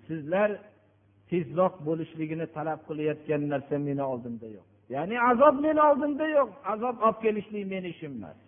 Sizlar 0.08 0.50
tezroq 1.30 1.74
bo'lishligini 1.88 2.46
talab 2.56 2.80
qilayotgan 2.88 3.42
narsa 3.52 3.76
meni 3.88 4.04
oldimda 4.12 4.48
yo'q. 4.56 4.66
Ya'ni 4.94 5.16
azob 5.30 5.54
meni 5.66 5.80
oldimda 5.90 6.26
yo'q. 6.38 6.50
Azob 6.72 6.96
olib 7.06 7.18
kelishlik 7.24 7.64
meni 7.72 7.88
ishim 7.94 8.12
emas. 8.18 8.38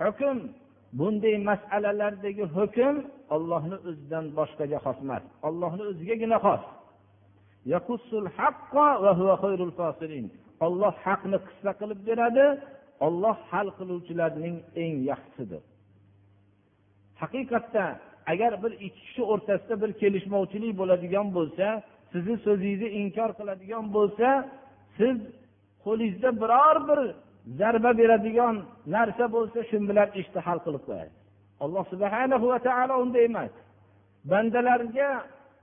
Hukm 0.00 0.38
bunday 0.98 1.36
masalalardagi 1.50 2.44
hukm 2.56 2.96
ollohni 3.34 3.76
o'zidan 3.88 4.24
boshqaga 4.38 4.78
xos 4.84 4.98
emas. 5.04 5.24
Ollohni 5.48 5.82
o'zigagina 5.90 6.38
xos. 6.46 6.62
Olloh 10.66 10.94
haqni 11.06 11.38
qissa 11.46 11.70
qilib 11.80 12.00
beradi 12.08 12.46
olloh 13.06 13.36
hal 13.50 13.68
qiluvchilarning 13.78 14.56
eng 14.82 14.94
yaxshisidir. 15.10 15.62
Haqiqatda 17.22 17.84
agar 18.32 18.52
bir 18.62 18.72
ikki 18.86 19.00
kishi 19.06 19.22
o'rtasida 19.32 19.74
bir 19.82 19.90
kelishmovchilik 20.00 20.72
bo'ladigan 20.80 21.26
bo'lsa 21.36 21.66
sizni 22.12 22.36
so'zingizni 22.44 22.88
inkor 23.00 23.30
qiladigan 23.38 23.84
bo'lsa 23.96 24.28
siz 24.98 25.16
qo'lingizda 25.84 26.30
biror 26.42 26.76
bir 26.88 27.00
zarba 27.58 27.90
beradigan 28.00 28.56
narsa 28.94 29.24
bo'lsa 29.34 29.60
shu 29.68 29.76
bilan 29.90 30.08
ishni 30.20 30.40
hal 30.46 30.58
qilib 30.66 30.82
qo'yadi. 30.88 31.14
Alloh 31.64 31.84
subhana 31.92 32.36
va 32.52 32.58
taolo 32.68 32.94
unday 33.04 33.24
emas. 33.30 33.52
Bandalarga 34.30 35.10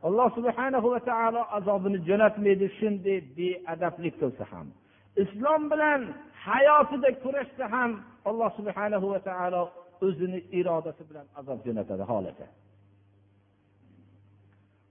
alloh 0.07 0.29
subhana 0.37 0.77
va 0.93 0.99
taolo 1.09 1.41
azobini 1.57 1.99
jo'natmaydi 2.09 2.67
shunday 2.79 3.17
beadablik 3.37 4.15
qilsa 4.21 4.43
ham. 4.51 4.67
Islom 5.23 5.61
bilan 5.71 6.01
hayotida 6.47 7.09
kurashsa 7.23 7.65
ham 7.73 7.91
alloh 8.29 8.49
subhana 8.59 8.97
va 9.13 9.19
taolo 9.29 9.63
o'zini 10.07 10.39
irodasi 10.59 11.03
bilan 11.09 11.25
azob 11.39 11.59
jo'natadi 11.65 12.03
xohlasa. 12.11 12.45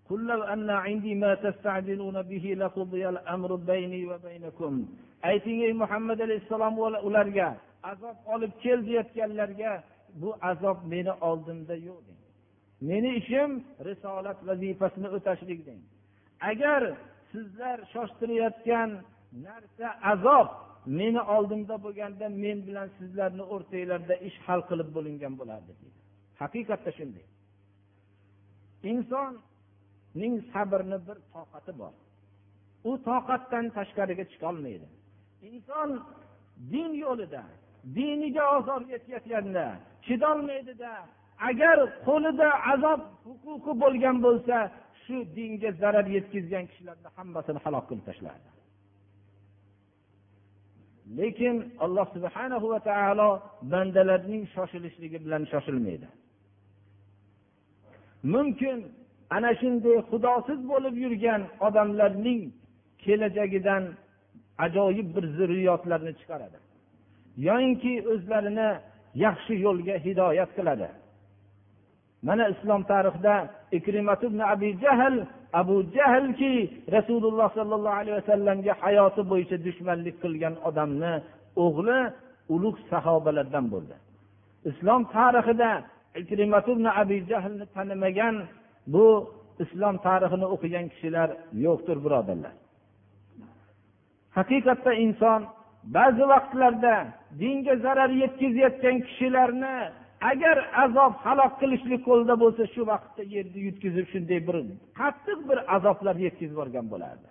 قل 0.10 0.27
لو 0.27 0.41
أن 0.43 0.69
عندي 0.69 1.15
ما 1.15 1.36
تستعجلون 1.36 2.22
به 2.22 2.46
لقضي 2.58 3.10
الأمر 3.10 3.55
بيني 3.55 4.01
وبينكم 4.08 4.74
ayting 5.24 5.60
ey 5.67 5.74
muhammad 5.74 6.19
alayhissalom 6.22 6.75
ularga 7.08 7.50
azob 7.91 8.17
olib 8.34 8.51
kel 8.63 8.79
deyayotganlarga 8.88 9.72
bu 10.22 10.29
azob 10.51 10.77
meni 10.93 11.13
oldimda 11.29 11.75
yo'q 11.88 12.00
deng 12.08 12.22
meni 12.89 13.10
ishim 13.22 13.51
risolat 13.89 14.39
vazifasini 14.50 15.10
o'tashlik 15.17 15.60
deng 15.67 15.81
agar 16.51 16.81
sizlar 17.31 17.77
shoshtirayotgan 17.93 18.89
narsa 19.46 19.88
azob 20.13 20.48
meni 21.00 21.22
oldimda 21.36 21.75
bo'lganda 21.86 22.25
men 22.43 22.58
bilan 22.67 22.88
sizlarni 23.00 23.43
o'rtanglarda 23.53 24.15
ish 24.27 24.38
hal 24.48 24.62
qilib 24.69 24.89
bo'lingan 24.98 25.34
bo'lardi 25.39 25.72
haqiqatda 26.41 26.91
shunday 27.00 27.25
ning 30.21 30.35
sabrni 30.52 30.99
bir 31.09 31.18
toqati 31.35 31.73
bor. 31.80 31.94
U 32.88 32.90
toqatdan 33.09 33.64
tashqariga 33.76 34.25
chiqolmaydi 34.33 34.88
inson 35.52 35.90
din 36.73 36.90
yo'lida 37.04 37.42
diniga 37.97 38.44
ozor 38.56 38.80
yetkazganda 38.92 39.66
chidolmaydida 40.06 40.92
agar 41.49 41.78
qo'lida 42.09 42.49
azob 42.73 43.00
huquqi 43.47 43.73
bo'lgan 43.83 44.16
bo'lsa 44.26 44.56
shu 45.04 45.16
dinga 45.37 45.71
zarar 45.83 46.06
yetkazgan 46.16 46.64
kishilarni 46.71 47.09
hammasini 47.16 47.61
halok 47.64 47.85
qilib 47.88 48.04
tashlardi. 48.11 48.50
Lekin 51.18 51.56
alloh 51.85 52.06
subhana 52.16 52.56
va 52.73 52.80
taolo 52.90 53.30
bandalarning 53.73 54.42
shoshilishligi 54.54 55.18
bilan 55.25 55.42
shoshilmaydi. 55.52 56.09
Mumkin 58.35 58.78
ana 59.31 59.50
shunday 59.61 59.97
xudosiz 60.11 60.61
bo'lib 60.73 60.95
yurgan 61.04 61.43
odamlarning 61.66 62.42
kelajagidan 63.05 63.85
ajoyib 64.64 65.09
bir 65.16 65.25
zurriyotlarni 65.37 66.12
chiqaradi. 66.20 66.59
Yoyinki 67.48 67.94
o'zlarini 68.12 68.70
yaxshi 69.25 69.55
yo'lga 69.66 69.96
hidoyat 70.07 70.51
qiladi. 70.57 70.88
Mana 72.27 72.44
islom 72.55 72.83
tarixida 72.92 73.35
ikrimat 73.79 74.20
ibn 74.29 74.38
abi 74.53 74.68
jahl 74.85 75.16
abu 75.61 75.77
jahlki 75.96 76.53
rasululloh 76.96 77.48
sollallohu 77.59 77.98
alayhi 78.01 78.16
vasallamga 78.20 78.72
hayoti 78.83 79.22
bo'yicha 79.31 79.57
dushmanlik 79.66 80.16
qilgan 80.25 80.55
odamni 80.68 81.14
o'g'li 81.64 82.01
ulug' 82.55 82.79
sahobalardan 82.90 83.66
bo'ldi. 83.72 83.96
Islom 84.70 85.03
tarixida 85.16 85.70
ikrimat 86.20 86.66
ibn 86.75 86.85
abi 87.01 87.16
jahlni 87.31 87.66
tanimagan 87.75 88.37
bu 88.87 89.07
islom 89.64 89.97
tarixini 90.07 90.47
o'qigan 90.55 90.87
kishilar 90.92 91.29
yo'qdir 91.64 91.99
birodarlar. 92.05 92.55
Haqiqatda 94.38 94.92
inson 95.07 95.40
ba'zi 95.97 96.25
vaqtlarda 96.33 96.94
dinga 97.40 97.75
zarar 97.85 98.11
yetkazayotgan 98.23 98.97
kishilarni 99.07 99.77
agar 100.31 100.57
azob 100.85 101.12
halok 101.25 101.53
qilishlik 101.61 102.01
qo'lida 102.09 102.35
bo'lsa 102.42 102.62
shu 102.75 102.83
vaqtda 102.92 103.23
yerni 103.35 103.61
yutkazib 103.68 104.07
shunday 104.12 104.40
bir 104.49 104.57
qattiq 105.01 105.38
bir 105.49 105.59
azoblar 105.77 106.16
yetkazib 106.27 106.55
yuborgan 106.55 106.87
bo'lardi. 106.92 107.29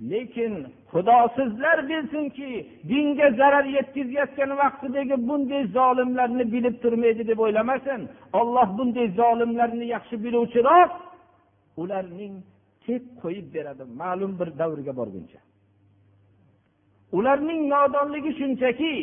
Lekin 0.00 0.66
xudo 0.90 1.28
sizlar 1.36 1.88
bilsinki 1.88 2.66
dinga 2.88 3.30
zarar 3.30 3.64
yetkazayotgan 3.64 4.50
vaqtidagi 4.62 5.28
bunday 5.28 5.66
zolimlarni 5.66 6.52
bilib 6.52 6.82
turmaydi 6.82 7.26
deb 7.28 7.38
o'ylamasin. 7.38 8.08
Olloh 8.32 8.78
bunday 8.78 9.08
zolimlarni 9.20 9.86
yaxshi 9.94 10.24
biluvchiroq 10.24 10.90
ularning 11.82 12.34
tep 12.86 13.02
qo'yib 13.22 13.46
beradi 13.54 13.84
ma'lum 14.00 14.32
bir 14.40 14.48
davrga 14.58 14.92
borguncha. 15.00 15.40
Ularning 17.18 17.60
nodonligi 17.74 18.32
shunchaki 18.40 18.94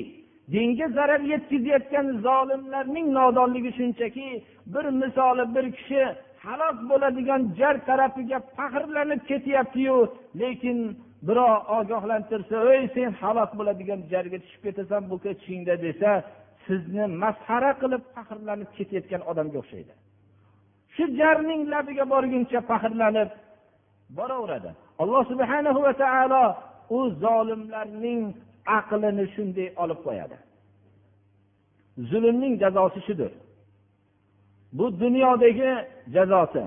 dinga 0.53 0.87
zarar 0.97 1.21
yetkazayotgan 1.33 2.07
zolimlarning 2.27 3.07
nodonligi 3.19 3.71
shunchaki 3.79 4.27
bir 4.73 4.85
misoli 5.01 5.45
bir 5.55 5.65
kishi 5.77 6.03
halok 6.45 6.77
bo'ladigan 6.89 7.41
jar 7.59 7.75
tarafiga 7.87 8.39
faxrlanib 8.57 9.21
ketyaptiyu 9.29 9.97
lekin 10.41 10.77
birov 11.27 11.53
ogohlantirsa 11.77 12.57
ey 12.75 12.83
sen 12.95 13.09
halok 13.21 13.51
bo'ladigan 13.59 13.99
jarga 14.11 14.37
tushib 14.43 14.61
ketasan 14.65 15.01
bu 15.11 15.15
ketishingda 15.25 15.75
desa 15.85 16.11
sizni 16.65 17.05
masxara 17.23 17.71
qilib 17.81 18.03
faxrlanib 18.15 18.69
ketayotgan 18.77 19.21
odamga 19.31 19.57
o'xshaydi. 19.63 19.93
Shu 20.95 21.03
jarning 21.19 21.61
labiga 21.73 22.05
borguncha 22.13 22.59
faxrlanib 22.69 23.29
boraveradi. 24.17 24.71
Alloh 25.01 25.23
subhanahu 25.31 25.79
va 25.85 25.93
taolo 26.03 26.43
u 26.97 26.99
zolimlarning 27.23 28.21
aqlini 28.79 29.25
shunday 29.35 29.67
olib 29.83 29.99
qo'yadi. 30.07 30.37
Zulmning 32.09 32.53
jazosi 32.63 32.99
shudir. 33.07 33.31
Bu 34.73 34.99
dunyodagi 34.99 35.71
jazosi. 36.13 36.63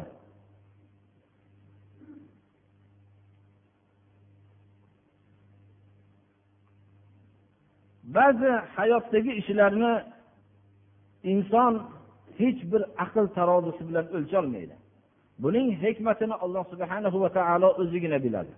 Ba'zi 8.16 8.50
hayotdagi 8.76 9.32
ishlarni 9.40 9.92
inson 11.32 11.72
hech 12.38 12.60
bir 12.72 12.82
aql 13.04 13.26
tarozisi 13.38 13.82
bilan 13.88 14.06
o'lcholmaydi. 14.16 14.76
Buning 15.42 15.68
hikmatini 15.82 16.34
alloh 16.44 16.64
subhana 16.72 17.08
va 17.22 17.28
taolo 17.38 17.68
o'zigina 17.80 18.18
biladi. 18.24 18.52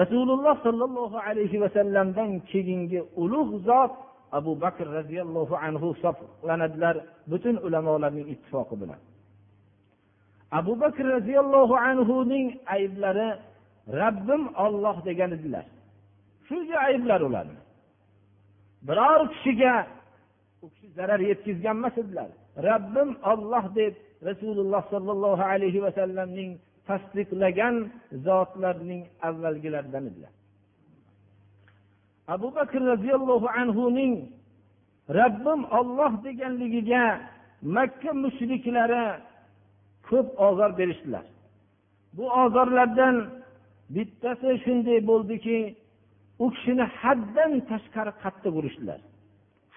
Rasululloh 0.00 0.54
sollallohu 0.66 1.18
alayhi 1.28 1.60
vasallamdan 1.64 2.30
keyingi 2.50 3.00
ulug' 3.22 3.52
zot 3.68 3.92
abu 4.32 4.60
bakr 4.60 4.86
roziyallohu 4.98 5.54
anhu 5.56 5.94
hisoblanadilar 5.94 6.96
butun 7.30 7.56
ulamolarning 7.56 8.28
ittifoqi 8.34 8.80
bilan. 8.80 9.00
Abu 10.50 10.80
bakr 10.80 11.04
roziyallohu 11.16 11.74
anhuning 11.76 12.46
ayblari 12.66 13.28
rabbim 14.00 14.42
olloh 14.56 15.04
degan 15.04 15.30
edilar. 15.30 15.66
Shu 16.48 16.56
ayblar 16.88 17.20
ularni. 17.20 17.60
Biror 18.82 19.20
kishiga 19.32 19.86
u 20.62 20.66
kishi 20.70 20.88
zarar 20.96 21.20
yetkazgan 21.20 21.76
emas 21.76 21.98
edilar. 21.98 22.30
Rabbim 22.68 23.10
olloh 23.32 23.64
deb 23.74 23.94
rasululloh 24.28 24.82
sollallohu 24.92 25.42
alayhi 25.52 25.82
vasallamning 25.86 26.50
tasdiqlagan 26.88 27.74
zotlarning 28.26 29.02
avvalgilaridan 29.28 30.04
edilar. 30.10 30.32
Abu 32.34 32.48
bakr 32.54 32.80
roziyallohu 32.92 33.48
anhuning 33.60 34.14
rabbim 35.18 35.60
olloh 35.78 36.12
deganligiga 36.24 37.04
makka 37.76 38.12
mushriklari 38.24 39.04
ko'p 40.08 40.28
ozor 40.46 40.70
berishdilar. 40.78 41.24
Bu 42.16 42.24
ozorlardan 42.42 43.16
bittasi 43.94 44.50
shunday 44.64 44.98
bo'ldiki 45.10 45.58
u 46.44 46.46
kishini 46.54 46.86
haddan 47.00 47.52
tashqari 47.70 48.12
qattiq 48.22 48.54
urishdilar. 48.60 49.00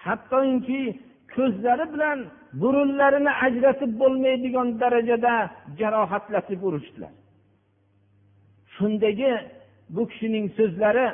Hattoki 0.04 0.82
ko'zlari 1.34 1.86
bilan 1.94 2.18
burunlarini 2.60 3.32
ajratib 3.46 3.92
bo'lmaydigan 4.02 4.68
darajada 4.82 5.34
jarohatlatib 5.80 6.60
urishdilar. 6.68 7.12
Shundagi 8.74 9.32
bu 9.94 10.02
kishining 10.10 10.46
so'zlari 10.58 11.06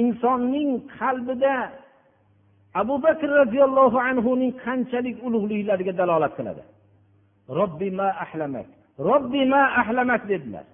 insonning 0.00 0.70
qalbida 0.98 1.56
abu 2.80 2.94
bakr 3.06 3.28
roziyallohu 3.40 3.98
anhuning 4.08 4.52
qanchalik 4.64 5.16
ulug'liklariga 5.26 5.92
dalolat 6.00 6.32
qiladi? 6.38 6.62
Robbi 7.58 7.88
ma 7.98 8.08
ahlamak 8.24 8.68
robbi 8.98 9.46
ma 9.46 9.62
ahlamak 9.80 10.28
dedilar. 10.28 10.64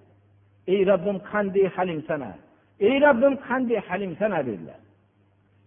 Ey 0.67 0.81
robbim 0.89 1.17
qanday 1.31 1.65
halimsan 1.75 2.21
ey 2.87 2.95
robbim 3.05 3.33
qanday 3.47 3.79
halimsan 3.89 4.31
dedilar. 4.49 4.79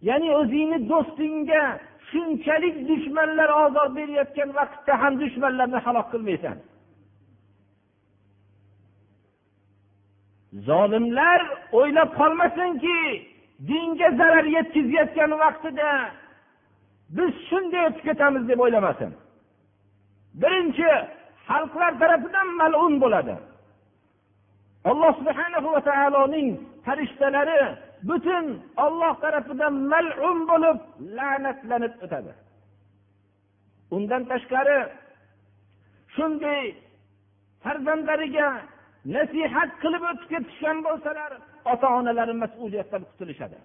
Ya'ni 0.09 0.29
o'zingni 0.41 0.79
do'stingga 0.91 1.63
shunchalik 2.11 2.77
dushmanlar 2.89 3.51
ozor 3.65 3.89
berayotgan 3.97 4.51
vaqtda 4.59 4.93
ham 5.03 5.13
dushmanlarni 5.23 5.79
halok 5.87 6.07
qilmaysan. 6.13 6.57
Zolimlar 10.69 11.41
o'ylab 11.79 12.11
qolmasinki 12.21 12.99
dinga 13.69 14.09
zarar 14.19 14.47
yetkazayotgan 14.57 15.33
vaqtida 15.43 15.91
biz 17.17 17.33
shunday 17.49 17.83
o'tib 17.89 18.05
ketamiz 18.09 18.45
deb 18.51 18.59
o'ylamasin. 18.65 19.11
Birinchi 20.43 20.91
xalqlar 21.49 21.93
tarafidan 22.03 22.49
malun 22.61 22.95
bo'ladi. 23.03 23.35
Alloh 24.91 25.13
subhana 25.21 25.59
va 25.65 25.81
taoloning 25.91 26.49
farishtalari 26.85 27.61
butun 28.09 28.45
olloh 28.85 29.15
tarafidan 29.25 29.75
malun 29.93 30.39
bo'lib 30.51 30.79
la'natlanib 31.17 31.95
o'tadi. 32.05 32.33
Undan 33.97 34.23
tashqari 34.31 34.79
shunday 36.15 36.63
farzandlariga 37.65 38.49
nasihat 39.15 39.71
qilib 39.83 40.03
o'tib 40.11 40.29
ketishgan 40.33 40.79
bo'lsalar 40.87 41.33
ota 41.73 41.89
onalari 41.99 42.35
mas'uliyatdan 42.45 43.03
qutulishadi. 43.11 43.59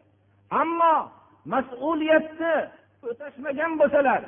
Ammo 0.62 0.96
mas'uliyatni 1.54 2.56
o'tashmagan 3.10 3.74
bo'lsalar 3.82 4.22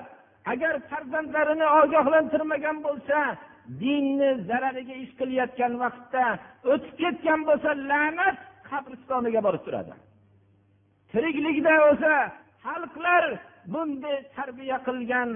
agar 0.51 0.73
farzandlarini 0.89 1.67
ogohlantirmagan 1.81 2.77
bo'lsa 2.87 3.19
dinni 3.83 4.29
zarariga 4.49 4.95
ish 5.03 5.13
qilayotgan 5.19 5.73
vaqtda 5.83 6.25
o'tib 6.71 6.93
ketgan 7.01 7.41
bo'lsa 7.49 7.69
la'nat 7.91 8.37
qabristoniga 8.69 9.41
borib 9.47 9.63
turadi. 9.67 9.93
Tiriklikda 11.11 11.73
bo'lsa 11.85 12.13
xalqlar 12.65 13.23
bunday 13.73 14.17
tarbiya 14.37 14.77
qilgan 14.87 15.29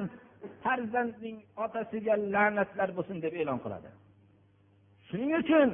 farzandning 0.63 1.37
otasiga 1.65 2.15
la'natlar 2.35 2.89
bo'lsin 2.97 3.17
deb 3.25 3.33
e'lon 3.41 3.59
qiladi. 3.65 3.89
Shuning 5.07 5.31
uchun 5.41 5.69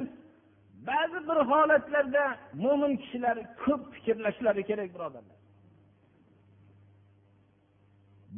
ba'zi 0.88 1.18
bir 1.28 1.38
holatlarda 1.50 2.24
mo'min 2.64 2.92
kishilar 3.02 3.36
ko'p 3.64 3.82
fikrlashlari 3.94 4.62
kerak 4.70 4.88
birodarlar. 4.94 5.38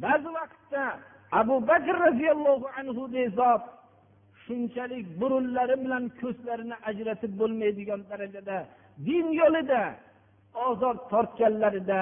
Ba'zi 0.03 0.29
vaqtda 0.39 0.83
abu 1.31 1.55
bakr 1.67 1.95
roziyallohu 2.07 2.67
anhu 2.79 3.03
zot 3.39 3.63
shunchalik 4.45 5.05
burunlari 5.21 5.75
bilan 5.83 6.03
ko'zlarini 6.21 6.75
ajratib 6.89 7.31
bo'lmaydigan 7.39 8.01
darajada 8.09 8.57
din 9.07 9.25
yo'lida 9.41 9.81
ozor 10.67 10.95
tortganlarida 11.11 12.01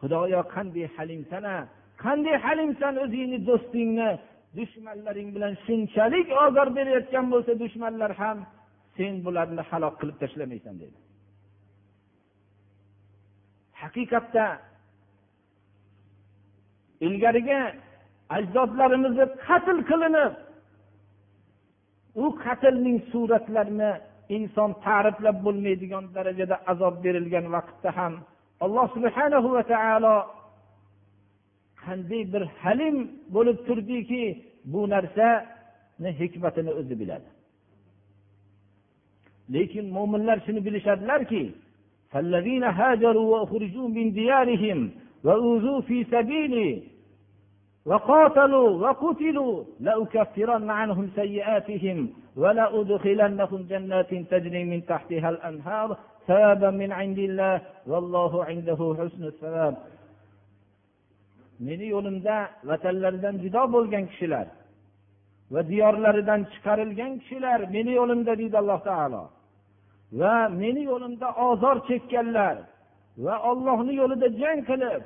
xudoyo 0.00 0.40
qanday 0.54 0.86
halimsan 0.96 1.44
qanday 2.04 2.36
halimsan 2.46 2.94
o'zingni 3.04 3.38
do'stingni? 3.48 4.10
Dushmanlaring 4.58 5.28
bilan 5.36 5.52
shunchalik 5.66 6.26
ozor 6.44 6.68
berayotgan 6.76 7.26
bo'lsa 7.32 7.52
dushmanlar 7.62 8.12
ham 8.22 8.38
sen 8.96 9.12
bularni 9.24 9.62
halok 9.70 9.94
qilib 10.00 10.16
tashlamaysan 10.22 10.74
dedi. 10.82 10.98
Haqiqatda 13.80 14.44
ilgarigi 17.06 17.60
ajdodlarimizni 18.36 19.26
qatl 19.46 19.78
qilinib 19.90 20.32
u 22.22 22.26
qatlning 22.44 22.98
suratlarini 23.12 23.92
inson 24.36 24.70
ta'riflab 24.86 25.36
bo'lmaydigan 25.46 26.04
darajada 26.16 26.56
azob 26.72 26.94
berilgan 27.04 27.46
vaqtda 27.56 27.90
ham 27.98 28.14
alloh 28.64 28.86
subhanahu 28.96 29.48
va 29.56 29.62
taolo 29.74 30.16
qanday 31.84 32.22
bir 32.32 32.42
halim 32.62 32.96
bo'lib 33.34 33.58
turdiki 33.66 34.22
bu 34.72 34.80
narsani 34.94 36.10
hikmatini 36.20 36.72
o'zi 36.80 36.94
biladi. 37.00 37.28
Lekin 39.54 39.86
mo'minlar 39.96 40.38
shuni 40.46 40.60
bilishadilarki 40.66 41.44
meni 61.66 61.86
yo'limda 61.94 62.36
vatanlaridan 62.68 63.34
judo 63.44 63.62
bo'lgan 63.74 64.04
kishilar 64.10 64.46
va 65.52 65.60
diyorlaridan 65.70 66.40
chiqarilgan 66.52 67.12
kishilar 67.20 67.60
meni 67.74 67.92
yo'limda 68.00 68.32
deydi 68.40 68.56
alloh 68.62 68.80
taolo 68.88 69.22
va 70.20 70.34
meni 70.60 70.82
yo'limda 70.90 71.28
ozor 71.48 71.76
chekkanlar 71.88 72.56
va 73.24 73.34
ollohni 73.50 73.92
yo'lida 74.00 74.28
jang 74.40 74.60
qilib 74.70 75.02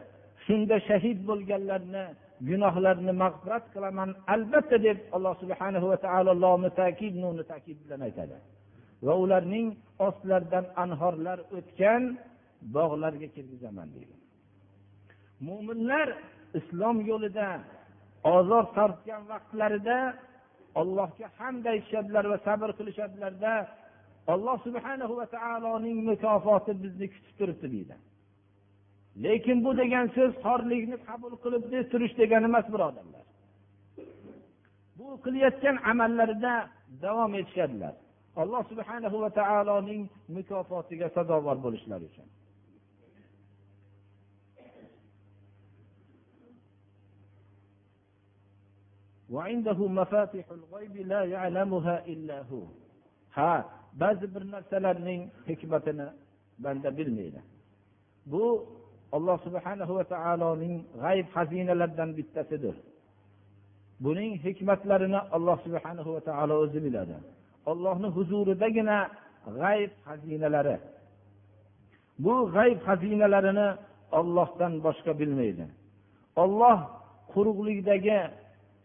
shunda 0.47 0.77
shahid 0.88 1.19
bo'lganlarni 1.29 2.05
gunohlarini 2.49 3.14
mag'firat 3.23 3.64
qilaman 3.75 4.11
albatta 4.35 4.77
deb 4.87 4.99
alloh 5.17 5.35
subhana 5.43 5.79
va 5.93 5.97
taolo 6.07 6.33
lomi 6.45 6.71
takid 6.81 7.14
nuni 7.23 7.45
takid 7.53 7.79
bilan 7.85 8.01
aytadi. 8.09 8.37
Va 9.07 9.14
ularning 9.25 9.67
ostlaridan 10.07 10.64
anhorlar 10.85 11.38
o'tgan 11.57 12.03
bog'larga 12.77 13.29
kirgizaman 13.35 13.88
deydi. 13.95 14.14
Mo'minlar 15.47 16.09
islom 16.59 16.97
yo'lida 17.11 17.49
ozor 18.37 18.64
tortgan 18.77 19.23
vaqtlarida 19.33 19.99
allohga 20.81 21.27
hamd 21.38 21.64
aytishadilar 21.73 22.25
va 22.33 22.38
sabr 22.47 22.69
qilishadilarda 22.79 23.53
alloh 24.34 24.58
subhanahu 24.65 25.13
va 25.19 25.25
taoloning 25.38 25.97
mukofoti 26.10 26.71
bizni 26.84 27.08
kutib 27.13 27.34
turibdi 27.39 27.67
deydi 27.75 27.95
lekin 29.23 29.58
bu 29.65 29.71
degan 29.82 30.06
so'z 30.15 30.34
xorlikni 30.45 30.97
qabul 31.08 31.34
qilib 31.43 31.63
turish 31.91 32.13
degani 32.21 32.45
emas 32.52 32.65
birodarlar 32.73 33.25
bu 34.97 35.08
qilayotgan 35.23 35.75
amallarida 35.91 36.54
davom 37.06 37.32
etishadilar 37.41 37.93
alloh 38.41 38.62
subhanahu 38.71 39.17
va 39.23 39.30
taoloning 39.39 40.02
mukofotiga 40.36 41.08
sazovor 41.17 41.58
bo'lishlari 41.65 42.06
uchun 42.12 42.30
وعنده 49.36 49.80
مفاتح 49.88 50.45
الغيب 50.60 50.95
لا 51.12 51.21
يعلمها 51.23 51.95
إلا 52.13 52.38
هو 52.49 52.63
ha 53.38 53.65
ba'zi 54.00 54.26
bir 54.35 54.42
narsalarning 54.54 55.22
hikmatini 55.48 56.07
banda 56.64 56.96
bilmaydi. 56.98 57.40
Bu 58.26 58.44
alloh 59.12 59.38
subhana 59.46 59.85
va 59.96 60.04
taoloning 60.14 60.74
g'ayb 61.02 61.26
xazinalaridan 61.37 62.11
bittasidir. 62.18 62.76
Buning 64.04 64.33
hikmatlarini 64.44 65.20
alloh 65.37 65.59
subhana 65.66 66.02
va 66.14 66.20
taolo 66.28 66.54
o'zi 66.64 66.80
biladi. 66.87 67.16
Ollohni 67.70 68.09
huzuridagina 68.16 68.98
g'ayb 69.61 69.92
xazinalari. 70.07 70.76
Bu 72.24 72.35
g'ayb 72.54 72.78
xazinalarini 72.87 73.68
ollohdan 74.18 74.72
boshqa 74.87 75.12
bilmaydi. 75.20 75.66
Olloh 76.42 76.78
quruqlikdagi 77.33 78.18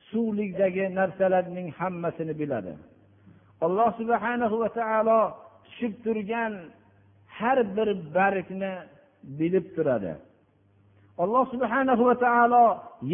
suvlikdagi 0.10 0.86
narsalarning 1.00 1.67
hammasini 1.80 2.34
biladi. 2.41 2.74
Alloh 3.65 3.89
subhana 4.00 4.45
va 4.62 4.69
taolo 4.80 5.22
tushib 5.65 5.93
turgan 6.06 6.54
har 7.38 7.58
bir 7.76 7.89
bargni 8.15 8.74
bilib 9.39 9.65
turadi. 9.76 10.13
Alloh 11.24 11.45
subhana 11.54 11.93
va 12.10 12.15
taolo 12.26 12.65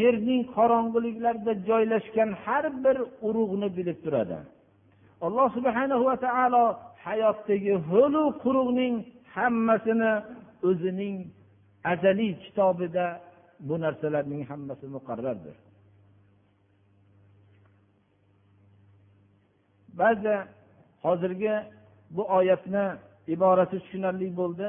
yerning 0.01 0.41
qorong'uliklarida 0.55 1.53
joylashgan 1.69 2.29
har 2.43 2.65
bir 2.84 2.97
urug'ni 3.27 3.69
bilib 3.77 3.97
turadi. 4.05 4.39
Alloh 5.25 5.47
subhana 5.58 5.95
va 6.08 6.15
taolo 6.25 6.65
hayotdagi 7.05 7.73
ho'lu 7.89 8.23
quruqning 8.43 8.95
hammasini 9.36 10.13
o'zining 10.69 11.15
azaliy 11.91 12.34
kitobida 12.43 13.05
bu 13.67 13.75
narsalarning 13.84 14.41
hammasi 14.49 14.86
muqarrardir. 14.95 15.55
Ba'zi 19.99 20.36
hozirgi 21.05 21.55
bu 22.15 22.23
oyatni 22.38 22.86
iborasi 23.34 23.77
tushunarli 23.84 24.27
bo'ldi. 24.39 24.67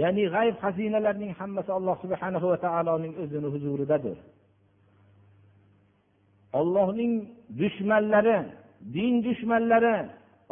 Ya'ni 0.00 0.24
g'ayb 0.34 0.56
xazinalarning 0.64 1.32
hammasi 1.40 1.70
alloh 1.78 1.96
subhana 2.04 2.38
va 2.52 2.58
taoloning 2.66 3.14
o'zini 3.22 3.48
huzuridadir. 3.54 4.18
Ollohning 6.60 7.12
dushmanlari 7.60 8.38
din 8.94 9.14
dushmanlari 9.26 9.96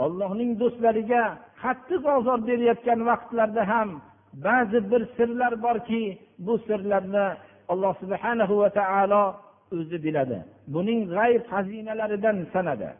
ollohning 0.05 0.51
do'stlariga 0.61 1.23
qattiq 1.63 2.03
ozor 2.17 2.39
berayotgan 2.49 3.01
vaqtlarda 3.11 3.63
ham 3.73 3.89
ba'zi 4.47 4.79
bir 4.91 5.03
sirlar 5.17 5.53
borki 5.67 6.03
bu 6.47 6.55
sirlarni 6.69 7.27
alloh 7.73 7.95
subhanahu 8.03 8.55
va 8.63 8.69
taolo 8.79 9.25
o'zi 9.77 9.99
biladi. 10.05 10.39
Buning 10.75 11.01
g'ayb 11.15 11.43
xazinalaridan 11.53 12.37
sanadi. 12.55 12.91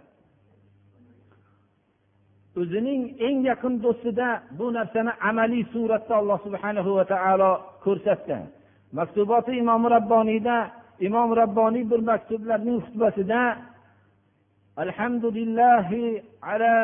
o'zining 2.60 3.04
eng 3.28 3.38
yaqin 3.50 3.74
do'stida 3.84 4.30
bu 4.58 4.66
narsani 4.78 5.12
amaliy 5.30 5.64
suratda 5.74 6.14
alloh 6.22 6.40
subhana 6.46 6.82
va 6.98 7.06
taolo 7.14 7.52
ko'rsatdi 7.86 8.38
maktuboti 9.00 9.52
imom 9.62 9.84
rabboniyda 9.96 10.58
imom 11.08 11.30
rabboniy 11.42 11.84
bir 11.92 12.02
maktublarning 12.12 12.80
xutbasida 12.86 13.42
alhamdulillahi 14.84 16.04
ala 16.52 16.76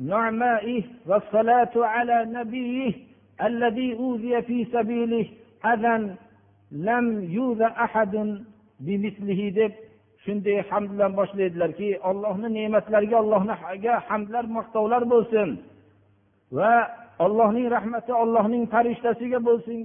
نعمائه 0.00 0.82
والصلاة 1.06 1.70
على 1.76 2.24
نبيه 2.38 2.92
الذي 3.42 3.94
أوذي 3.94 4.42
في 4.42 4.64
سبيله 4.64 5.26
أذى 5.66 6.16
لم 6.72 7.06
يوذ 7.30 7.60
أحد 7.62 8.42
بمثله 8.80 9.40
deb 9.56 9.72
shunday 10.25 10.57
hamd 10.69 10.89
bilan 10.93 11.11
boshlaydilarki 11.19 11.89
ollohni 12.09 12.47
ne'matlariga 12.57 13.17
allohga 13.23 13.93
hamdlar 14.09 14.45
maqtovlar 14.57 15.03
bo'lsin. 15.13 15.49
Va 16.57 16.75
allohning 17.25 17.67
rahmati 17.75 18.11
allohning 18.23 18.63
farishtasiga 18.73 19.39
bo'lsin 19.47 19.77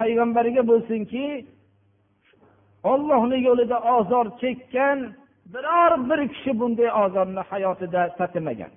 payg'ambariga 0.00 0.62
bo'lsinki 0.70 1.26
ollohni 2.92 3.38
yo'lida 3.48 3.78
ozor 3.96 4.26
chekkan 4.42 4.98
biror 5.54 5.92
bir 6.08 6.20
kishi 6.32 6.52
bunday 6.60 6.90
ozorni 7.04 7.42
hayotida 7.50 8.02
tatimagan. 8.18 8.72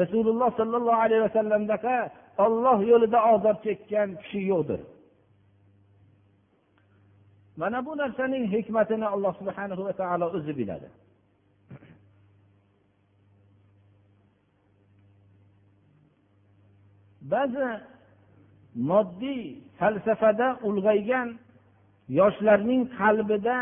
Rasululloh 0.00 0.50
sollallohu 0.60 1.00
alayhi 1.06 1.22
vasallamdaqa 1.28 1.96
olloh 2.44 2.78
yo'lida 2.92 3.18
ozor 3.34 3.54
chekkan 3.66 4.08
kishi 4.20 4.40
yo'qdir. 4.52 4.80
Mana 7.60 7.86
bu 7.86 7.92
narsaning 8.02 8.44
hikmatini 8.54 9.06
alloh 9.14 9.32
subhana 9.40 9.74
va 9.88 9.92
taolo 10.00 10.26
o'zi 10.36 10.52
biladi. 10.58 10.88
Ba'zi 17.32 17.66
moddiy 18.90 19.42
falsafada 19.78 20.48
ulg'aygan 20.68 21.28
yoshlarning 22.20 22.82
qalbida 22.98 23.58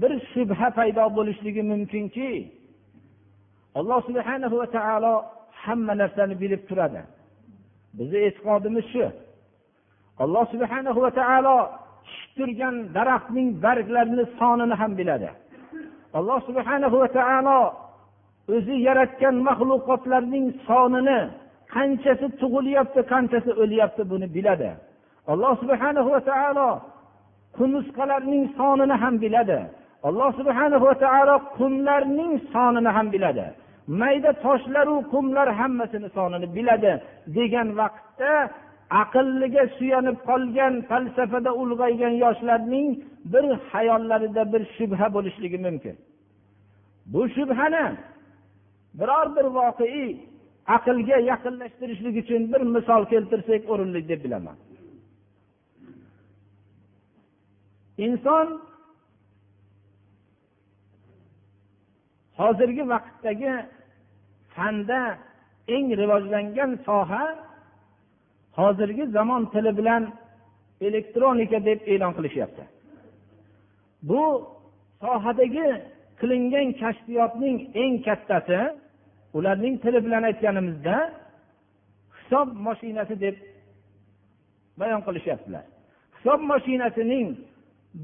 bir 0.00 0.12
shubha 0.32 0.68
paydo 0.78 1.04
bo'lishligi 1.18 1.62
mumkinki 1.72 2.30
alloh 3.78 4.00
subhana 4.08 4.46
va 4.60 4.66
taolo 4.76 5.14
hamma 5.62 5.94
narsani 6.02 6.34
bilib 6.42 6.62
turadi. 6.68 7.02
Bizni 7.98 8.18
e'tiqodimiz 8.28 8.86
shu. 8.92 9.06
Alloh 10.22 10.44
subhana 10.52 10.90
va 11.04 11.10
taolo 11.20 11.58
turgan 12.36 12.76
daraxtning 12.96 13.48
barglarini 13.64 14.24
sonini 14.38 14.74
ham 14.80 14.92
biladi. 14.98 15.30
Alloh 16.18 16.40
subhana 16.48 16.86
va 16.94 17.08
taolo 17.18 17.60
o'zi 18.56 18.76
yaratgan 18.88 19.36
maxluqotlarning 19.48 20.46
sonini 20.68 21.18
qanchasi 21.74 22.26
tug'ilyapti 22.40 23.00
qanchasi 23.12 23.50
o'lyapti 23.62 24.02
buni 24.12 24.26
biladi. 24.36 24.70
Alloh 25.32 25.52
subhana 25.62 26.00
va 26.10 26.20
taolo 26.30 26.68
qumursqalarning 27.56 28.44
sonini 28.58 28.96
ham 29.02 29.14
biladi. 29.24 29.58
Alloh 30.08 30.30
subhana 30.38 30.76
va 30.86 30.92
taolo 31.04 31.36
qumlarning 31.58 32.32
sonini 32.52 32.90
ham 32.96 33.06
biladi. 33.14 33.46
Mayda 34.00 34.30
toshlaru 34.44 34.96
qumlar 35.12 35.48
hammasini 35.60 36.08
sonini 36.16 36.46
biladi 36.56 36.92
degan 37.36 37.68
vaqtda 37.80 38.32
aqlliga 39.02 39.64
suyanib 39.78 40.18
qolgan 40.28 40.74
falsafada 40.88 41.50
ulg'aygan 41.62 42.14
yoshlarning 42.24 42.88
bir 43.32 43.44
hayollarida 43.72 44.42
bir 44.52 44.62
shubha 44.76 45.06
bo'lishligi 45.16 45.58
mumkin. 45.66 45.96
Bu 47.12 47.22
shubhani 47.36 47.86
biror 48.98 49.26
bir 49.36 49.46
voqeiy 49.58 50.10
aqlga 50.76 51.16
yaqinlashtirishlik 51.30 52.14
uchun 52.22 52.42
bir 52.52 52.62
misol 52.76 53.02
keltirsak 53.12 53.62
o'rinli 53.72 54.00
deb 54.10 54.20
bilaman. 54.24 54.56
Inson 58.06 58.48
hozirgi 62.40 62.84
vaqtdagi 62.94 63.52
fanda 64.54 65.00
eng 65.74 65.86
rivojlangan 66.00 66.72
soha 66.86 67.24
hozirgi 68.58 69.04
zamon 69.16 69.42
tili 69.52 69.72
bilan 69.78 70.02
elektronika 70.80 71.58
deb 71.64 71.80
e'lon 71.92 72.12
qilishyapti. 72.16 72.64
Bu 74.08 74.24
sohadagi 75.02 75.68
qilingan 76.20 76.68
kashfiyotning 76.80 77.56
eng 77.82 77.94
kattasi 78.06 78.60
ularning 79.36 79.74
tili 79.82 79.98
bilan 80.06 80.22
aytganimizda 80.30 80.96
hisob 82.16 82.48
mashinasi 82.66 83.14
deb 83.24 83.36
bayon 84.80 85.00
qilishyaptilar. 85.06 85.64
Hisob 86.16 86.40
mashinasining 86.52 87.28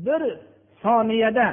bir 0.06 0.22
soniyada 0.82 1.48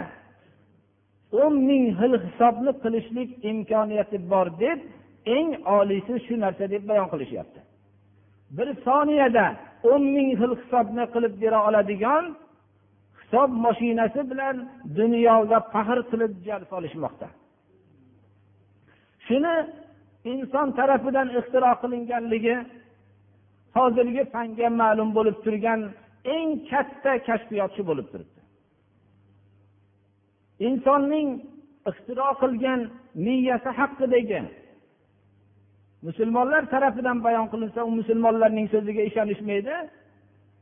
o'n 1.41 1.53
ming 1.69 1.85
xil 1.99 2.13
hisobni 2.25 2.71
qilishlik 2.83 3.29
imkoniyati 3.51 4.17
bor 4.31 4.47
deb 4.63 4.79
eng 5.37 5.49
oliysi 5.77 6.13
shu 6.25 6.33
narsa 6.43 6.65
deb 6.73 6.83
bayon 6.89 7.07
qilishyapti. 7.13 7.59
Bir 8.51 8.67
soniyada 8.85 9.45
o'n 9.91 10.03
ming 10.15 10.29
xil 10.39 10.51
hisobni 10.61 11.05
qilib 11.13 11.33
bera 11.43 11.59
oladigan 11.67 12.23
hisob 13.19 13.49
mashinasi 13.65 14.21
bilan 14.31 14.55
dunyoga 14.99 15.59
faxr 15.73 15.99
qilib 16.11 16.33
jar 16.47 16.61
solishmoqda. 16.71 17.27
Shuni 19.25 19.55
inson 20.31 20.67
tarafidan 20.77 21.27
ixtiro 21.39 21.71
qilinganligi 21.81 22.55
hozirgi 23.77 24.23
fanga 24.33 24.69
ma'lum 24.81 25.09
bo'lib 25.17 25.37
turgan 25.45 25.81
eng 26.35 26.49
katta 26.69 27.13
kashfiyotchi 27.27 27.81
bo'lib 27.89 28.07
turibdi. 28.11 28.41
Insonning 30.67 31.29
ixtiro 31.89 32.29
qilgan 32.41 32.79
miyasi 33.25 33.69
haqidagi 33.79 34.39
musulmonlar 36.05 36.63
tarafidan 36.73 37.17
bayon 37.25 37.47
qilinsa 37.53 37.79
u 37.89 37.91
musulmonlarning 37.99 38.67
so'ziga 38.73 39.01
ishonishmaydi. 39.09 39.75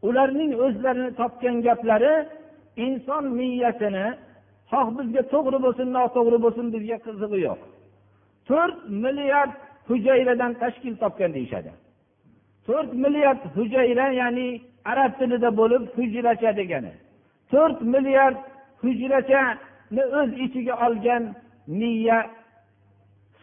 Ularning 0.08 0.52
o'zlarini 0.66 1.12
topgan 1.20 1.56
gaplari 1.68 2.14
inson 2.86 3.24
miyasini 3.38 4.08
xoh 4.72 4.88
bizga 4.98 5.22
to'g'ri 5.34 5.58
bo'lsin 5.66 5.88
noto'g'ri 5.98 6.38
bo'lsin 6.46 6.66
bizga 6.76 6.98
qizig'i 7.06 7.40
yo'q. 7.48 7.60
To'rt 8.50 8.78
milliard 9.04 9.54
hujayradan 9.90 10.52
tashkil 10.62 10.96
topgan 11.04 11.32
deyishadi. 11.38 11.72
To'rt 12.68 12.90
milliard 13.04 13.42
hujayra 13.56 14.08
ya'ni 14.22 14.48
arab 14.92 15.12
tilida 15.20 15.50
bo'lib 15.60 15.84
hujracha 15.98 16.52
degani. 16.60 16.94
To'rt 17.52 17.78
milliard 17.94 18.38
hujrachani 18.84 20.04
o'z 20.20 20.30
ichiga 20.46 20.74
olgan 20.86 21.24
miya 21.80 22.20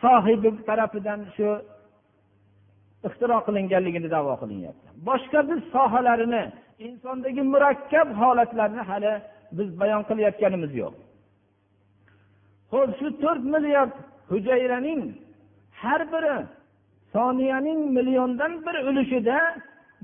sohibi 0.02 0.50
tarafidan 0.68 1.20
shu 1.36 1.48
ixtiro 3.08 3.38
qilinganligini 3.46 4.08
davo 4.16 4.34
qilinyapti. 4.42 4.86
Boshqa 5.08 5.40
bir 5.48 5.58
sohalarini 5.74 6.42
insondagi 6.86 7.42
murakkab 7.52 8.08
holatlarni 8.20 8.82
hali 8.90 9.12
biz 9.56 9.68
bayon 9.80 10.02
qilayotganimiz 10.08 10.72
yo'q. 10.82 10.94
Ho'p 12.72 12.90
shu 12.98 13.06
to'rt 13.22 13.44
milliard 13.54 13.94
hujayraning 14.30 15.02
har 15.82 16.02
biri 16.12 16.36
soniyaning 17.14 17.80
milliondan 17.96 18.52
bir 18.66 18.76
ulushida 18.88 19.38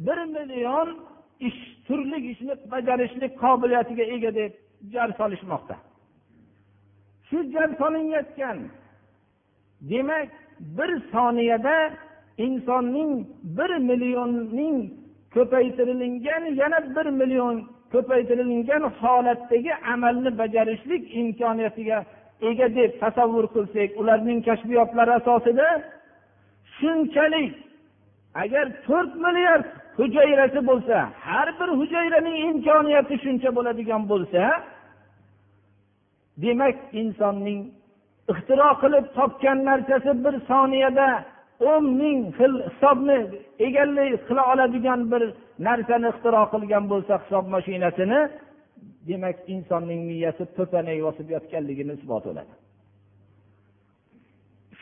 bir 0.06 0.18
million 0.36 0.88
ish 1.48 1.60
turli 1.86 2.18
ishni 2.30 2.54
bajarishlik 2.72 3.32
qobiliyatiga 3.42 4.04
ega 4.14 4.30
deb 4.38 4.52
jar 4.92 5.08
solishmoqda. 5.20 5.76
Shu 7.28 7.38
jar 7.52 7.68
solinayotgan 7.80 8.58
demak 9.90 10.28
bir 10.60 10.90
soniyada 11.12 11.76
insonning 12.46 13.12
bir 13.58 13.70
millionning 13.90 14.76
ko'paytirilgan 15.34 16.44
yana 16.60 16.78
bir 16.96 17.06
million 17.20 17.56
ko'paytirilgan 17.92 18.82
holatdagi 19.00 19.72
amalni 19.92 20.30
bajarishlik 20.38 21.02
imkoniyatiga 21.20 21.98
ega 22.48 22.66
deb 22.78 22.90
tasavvur 23.02 23.46
qilsak 23.54 23.90
ularning 24.00 24.40
kashfiyotlari 24.48 25.12
asosida 25.20 25.68
shunchalik 26.78 27.54
agar 28.42 28.66
to'rt 28.86 29.12
milliard 29.24 29.66
hujayrasi 29.98 30.60
bo'lsa 30.70 30.96
har 31.26 31.48
bir 31.58 31.68
hujayraning 31.80 32.36
imkoniyati 32.48 33.14
shuncha 33.24 33.50
bo'ladigan 33.56 34.02
bo'lsa 34.12 34.42
demak 36.42 36.76
insonning 37.00 37.60
ixtiro 38.32 38.70
qilib 38.82 39.06
topgan 39.18 39.58
narsasi 39.68 40.12
bir 40.24 40.34
soniyada 40.50 41.08
o'n 41.60 41.84
ming 42.00 42.20
xil 42.38 42.54
hisobni 42.68 43.18
egallik 43.66 44.20
qila 44.28 44.42
oladigan 44.52 45.00
bir 45.12 45.22
narsani 45.66 46.08
ixtiro 46.12 46.42
qilgan 46.52 46.84
bo'lsa 46.92 47.14
hisob 47.22 47.44
mashinasini 47.54 48.20
demak 49.08 49.36
insonning 49.54 50.00
miyasi 50.10 50.44
to'panak 50.56 50.98
bosib 51.06 51.28
yotganligini 51.34 51.92
isbot 51.98 52.22
bo'ladi 52.28 52.54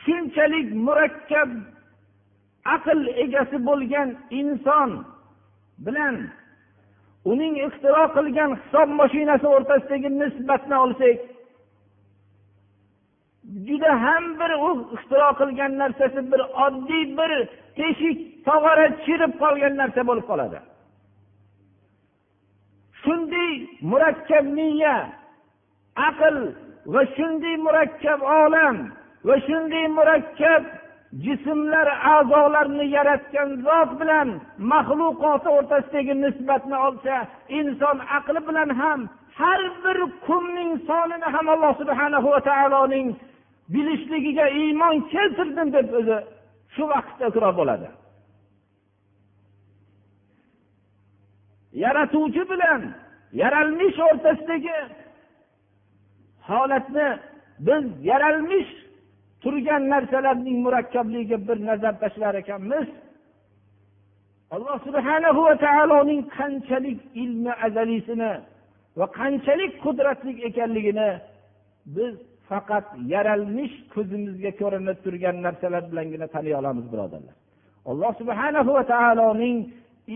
shunchalik 0.03 0.67
murakkab 0.87 1.49
aql 2.75 2.99
egasi 3.23 3.57
bo'lgan 3.69 4.09
inson 4.41 4.91
bilan 5.85 6.15
uning 7.31 7.53
ixtiro 7.67 8.05
qilgan 8.17 8.51
hisob 8.61 8.89
mashinasi 9.01 9.47
o'rtasidagi 9.55 10.09
nisbatni 10.21 10.75
olsak 10.85 11.17
juda 13.67 13.91
ham 14.05 14.23
bir 14.39 14.51
u 14.67 14.69
ixtiro 14.95 15.29
qilgan 15.39 15.71
narsasi 15.81 16.21
bir 16.31 16.41
oddiy 16.65 17.05
bir 17.19 17.31
teshik 17.77 18.17
tog'ora 18.47 18.87
chirib 19.03 19.33
qolgan 19.43 19.73
narsa 19.81 20.01
bo'lib 20.09 20.25
qoladi. 20.31 20.59
Shunday 23.01 23.51
murakkab 23.91 24.45
miya 24.57 24.97
aql 26.09 26.35
va 26.93 27.01
shunday 27.15 27.55
murakkab 27.65 28.19
olam 28.41 28.77
va 29.27 29.35
shunday 29.47 29.85
murakkab 29.97 30.63
jismlar 31.25 31.87
a'zolarni 32.15 32.85
yaratgan 32.97 33.49
zot 33.65 33.91
bilan 33.99 34.29
maxluqoti 34.71 35.49
o'rtasidagi 35.57 36.13
nisbatni 36.23 36.77
olsa 36.87 37.15
inson 37.59 37.97
aqli 38.17 38.39
bilan 38.49 38.69
ham 38.81 38.99
har 39.39 39.61
bir 39.83 39.99
kunning 40.27 40.71
sonini 40.87 41.27
ham 41.35 41.47
alloh 41.53 41.73
subhana 41.81 42.17
va 42.25 42.39
taoloning 42.49 43.07
bilishligiga 43.73 44.45
iymon 44.61 44.95
keltirdim 45.13 45.73
deb 45.73 45.87
o'zi 45.99 46.17
shu 46.75 46.83
vaqtda 46.93 47.25
iqror 47.31 47.53
bo'ladi. 47.59 47.89
Yaratuvchi 51.83 52.43
bilan 52.51 52.81
yaralmish 53.41 53.97
o'rtasidagi 54.07 54.77
holatni 56.49 57.09
biz 57.67 57.83
yaralmish 58.11 58.71
turgan 59.41 59.83
narsalarning 59.93 60.57
murakkabligiga 60.65 61.37
bir 61.47 61.57
nazar 61.69 61.93
tashlar 62.01 62.35
ekanmiz. 62.43 62.87
Alloh 64.55 64.77
subhanahu 64.87 65.39
va 65.47 65.55
taoloning 65.65 66.21
qanchalik 66.37 66.99
ilmi 67.23 67.53
azaliysini 67.65 68.33
va 68.99 69.05
qanchalik 69.19 69.71
qudratli 69.83 70.31
ekanligini 70.49 71.09
biz 71.95 72.13
faqat 72.49 72.85
yaralmish 73.13 73.75
ko'zimizga 73.93 74.51
ko'rinib 74.61 74.97
turgan 75.05 75.37
narsalar 75.45 75.83
bilangina 75.91 76.27
taniy 76.35 76.53
olamiz 76.61 76.85
birodarlar. 76.93 77.35
Alloh 77.89 78.11
subhana 78.21 78.61
va 78.67 78.83
taoloning 78.93 79.57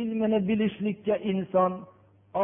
ilmini 0.01 0.39
bilishlikka 0.49 1.15
inson 1.31 1.71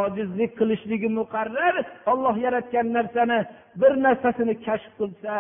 ojizlik 0.02 0.52
qilishligi 0.60 1.10
muqarrar 1.19 1.76
olloh 2.12 2.36
yaratgan 2.45 2.88
narsani 2.97 3.39
bir 3.82 3.91
narsasini 4.06 4.54
kashf 4.65 4.91
qilsa 5.00 5.34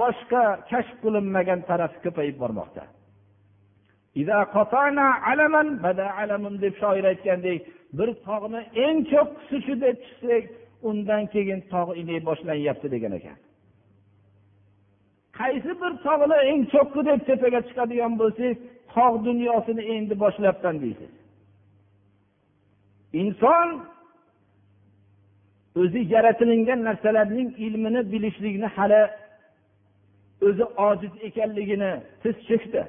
boshqa 0.00 0.44
kashf 0.70 0.94
qilinmagan 1.04 1.60
tarafi 1.68 1.98
ko'payib 2.04 2.36
bormoqda. 2.42 2.82
Deb 6.64 6.74
shoir 6.80 7.04
aytgandek 7.12 7.60
bir 7.98 8.08
tog'ni 8.26 8.60
eng 8.84 8.98
cho'qqisi 9.12 9.56
shu 9.66 9.74
deb 9.84 9.96
chiqsak 10.06 10.44
undan 10.88 11.22
keyin 11.32 11.60
tog' 11.72 11.96
inay 12.00 12.20
boshlanyapti 12.28 12.88
degan 12.94 13.12
ekan. 13.18 13.38
Qaysi 15.38 15.72
bir 15.80 15.92
tog'ni 16.06 16.38
eng 16.50 16.62
cho'qqi 16.72 17.00
deb 17.08 17.20
tepaga 17.28 17.60
chiqadigan 17.68 18.12
bo'lsak 18.20 18.56
tog' 18.94 19.16
dunyosini 19.28 19.82
endi 19.94 20.14
boshlabman 20.24 20.76
deysiz 20.84 21.12
inson 23.12 23.68
o'zi 25.76 26.00
yaratilingan 26.14 26.80
narsalarning 26.84 27.50
ilmini 27.66 28.12
bilishlikni 28.12 28.68
hali 28.76 29.02
o'zi 30.46 30.64
ojiz 30.88 31.12
ekanligini 31.28 31.92
tiz 32.22 32.36
cho'kdi 32.48 32.82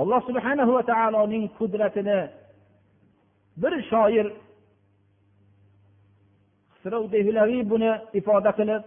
alloh 0.00 0.20
subhanahu 0.28 0.72
va 0.76 0.82
taoloning 0.92 1.44
qudratini 1.58 2.20
bir 3.62 3.82
shoir 3.90 4.26
buni 7.70 7.92
ifoda 8.18 8.50
qilib 8.58 8.82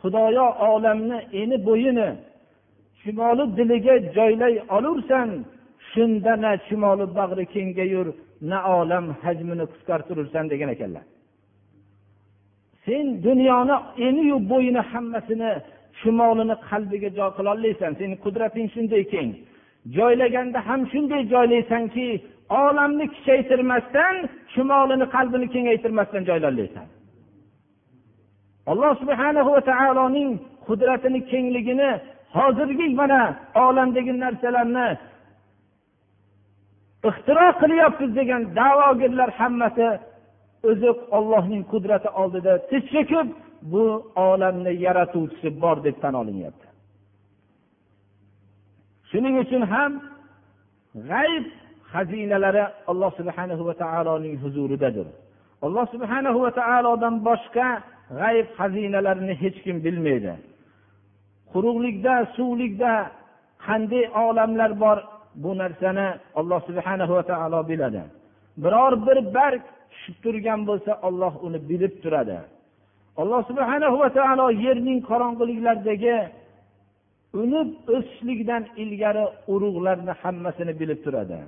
xudoyo 0.00 0.46
olamni 0.70 1.18
eni 1.40 1.56
bo'yini 1.68 2.08
chumoli 3.00 3.44
diliga 3.56 3.94
joylay 4.16 4.54
olursan 4.76 5.28
shunda 5.90 6.32
na 6.44 6.52
chumoli 6.66 7.06
bag'ri 7.18 7.44
kengayur 7.54 8.06
na 8.50 8.58
olam 8.78 9.06
hajmini 9.22 9.64
qisqartirursan 9.72 10.44
degan 10.52 10.70
ekanlar. 10.74 11.04
Sen 12.84 13.06
dunyoni 13.26 13.76
eniyu 14.06 14.36
bo'yini 14.52 14.82
hammasini 14.92 15.50
chumolini 16.00 16.56
qalbiga 16.68 17.10
joy 17.18 17.30
qilolmaysan 17.38 17.92
seni 18.00 18.14
qudrating 18.24 18.66
shunday 18.74 19.02
keng 19.12 19.30
joylaganda 19.96 20.58
ham 20.68 20.80
shunday 20.92 21.22
joylaysanki 21.32 22.06
olamni 22.48 23.06
kichaytirmasdan 23.14 24.16
chumolini 24.52 25.06
qalbini 25.14 25.46
kengaytirmasdan 25.54 26.22
joylayolmaysan 26.28 26.86
alloh 28.72 28.92
subhana 29.02 29.40
va 29.46 29.60
taoloning 29.70 30.30
qudratini 30.66 31.20
kengligini 31.30 31.90
hozirgi 32.36 32.86
mana 33.00 33.20
olamdagi 33.66 34.12
narsalarni 34.24 34.88
ixtiro 37.08 37.46
qilyapmiz 37.62 38.10
degan 38.18 38.42
da'vogarlar 38.58 39.30
hammasi 39.40 39.86
o'zi 40.68 40.90
ollohning 41.16 41.62
qudrati 41.72 42.08
oldida 42.22 42.52
tiz 42.70 42.82
cho'kib 42.92 43.28
bu 43.72 43.84
olamni 44.28 44.72
yaratuvchisi 44.86 45.48
bor 45.62 45.76
deb 45.84 45.96
tan 46.02 46.14
olinyapti. 46.20 46.66
Shuning 49.10 49.34
uchun 49.44 49.62
ham 49.72 49.92
g'ayb 51.10 51.44
xazinalari 51.94 52.64
alloh 52.90 53.10
subhanahu 53.20 53.62
va 53.68 53.74
taoloning 53.82 54.34
huzuridadir. 54.42 55.06
Alloh 55.66 55.86
subhanahu 55.94 56.38
va 56.44 56.50
taolodan 56.60 57.14
boshqa 57.28 57.68
g'ayb 58.20 58.46
xazinalarini 58.58 59.34
hech 59.42 59.58
kim 59.64 59.76
bilmaydi. 59.86 60.32
Quruqlikda 61.52 62.14
suvlikda 62.36 62.92
qanday 63.66 64.04
olamlar 64.26 64.70
bor 64.82 64.98
bu 65.42 65.50
narsani 65.62 66.06
alloh 66.40 66.60
subhanahu 66.68 67.12
va 67.18 67.24
taolo 67.30 67.60
biladi. 67.70 68.02
Biror 68.62 68.92
bir 69.06 69.18
barg 69.36 69.62
tushib 69.90 70.16
turgan 70.24 70.60
bo'lsa 70.68 70.92
olloh 71.08 71.32
uni 71.46 71.58
bilib 71.70 71.94
turadi. 72.02 72.38
Alloh 73.22 73.40
subhanahu 73.50 73.96
va 74.02 74.10
taolo 74.18 74.46
yerning 74.64 74.98
qorong'iliklaridagi 75.10 76.16
unib 77.42 77.68
o'sishlikdan 77.96 78.62
ilgari 78.82 79.24
urug'larni 79.54 80.12
hammasini 80.22 80.72
bilib 80.80 81.00
turadi. 81.06 81.38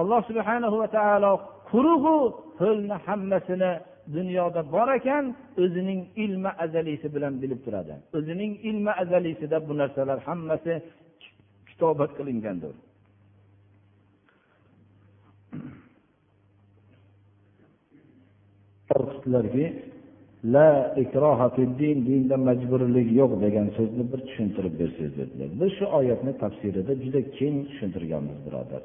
Alloh 0.00 0.20
subhana 0.28 0.66
va 0.82 0.88
taolo 0.98 1.32
qurugu 1.70 2.16
ho'lni 2.60 2.96
hammasini 3.06 3.72
dunyoda 4.16 4.60
bor 4.74 4.88
ekan 4.98 5.24
o'zining 5.62 6.00
ilmi 6.24 6.50
azaliysi 6.64 7.06
bilan 7.14 7.34
bilib 7.42 7.60
turadi. 7.66 7.94
O'zining 8.18 8.52
ilmi 8.68 8.92
azaliysida 9.02 9.56
bu 9.68 9.72
narsalar 9.80 10.18
hammasi 10.28 10.74
kitobat 11.68 12.10
qilingandir. 12.18 12.74
Qo'rqitdilarki 18.90 19.66
la 20.54 20.70
ikroha 21.04 21.46
din 21.80 21.98
dinda 22.08 22.36
majburlik 22.48 23.08
yo'q 23.20 23.32
degan 23.44 23.66
so'zni 23.76 24.04
bir 24.12 24.20
tushuntirib 24.28 24.74
bersangiz 24.80 25.12
dedilar. 25.20 25.50
Biz 25.60 25.70
shu 25.78 25.84
oyatni 25.98 26.32
tafsirida 26.42 26.92
juda 27.04 27.20
keng 27.38 27.56
tushuntirganmiz 27.68 28.38
birodar. 28.46 28.82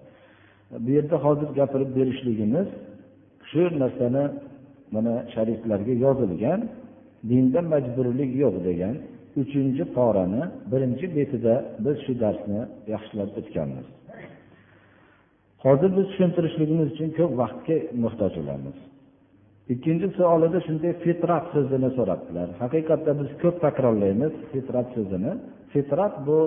Bu 0.72 0.90
yerda 0.98 1.18
hozir 1.26 1.50
gapirib 1.60 1.92
berishligimiz 1.98 2.68
shu 3.50 3.62
narsani 3.84 4.24
mana 4.96 5.14
shariflarga 5.34 5.94
yozilgan 6.06 6.60
dinda 7.30 7.62
majburlik 7.74 8.32
yo'q 8.44 8.56
degan 8.70 8.96
uchinchi 9.42 9.84
porani 9.98 10.44
birinchi 10.72 11.06
betida 11.18 11.54
biz 11.86 11.98
shu 12.06 12.14
darsni 12.24 12.62
yaxshilab 12.94 13.30
o'tganmiz. 13.40 13.88
Hozir 15.66 15.90
biz 15.98 16.06
tushuntirishligimiz 16.12 16.88
uchun 16.94 17.10
ko'p 17.18 17.32
vaqtga 17.42 17.76
muhtoj 18.04 18.34
bo'lamiz. 18.40 18.78
Ikkinchi 19.74 20.08
savolida 20.18 20.60
shunday 20.68 20.94
fitrat 21.04 21.46
so'zini 21.54 21.90
so'rabdilar. 21.98 22.48
Haqiqatda 22.64 23.12
biz 23.20 23.30
ko'p 23.42 23.56
takrorlaymiz 23.66 24.34
fitrat 24.52 24.88
so'zini. 24.96 25.32
Fitrat 25.74 26.14
bu 26.28 26.38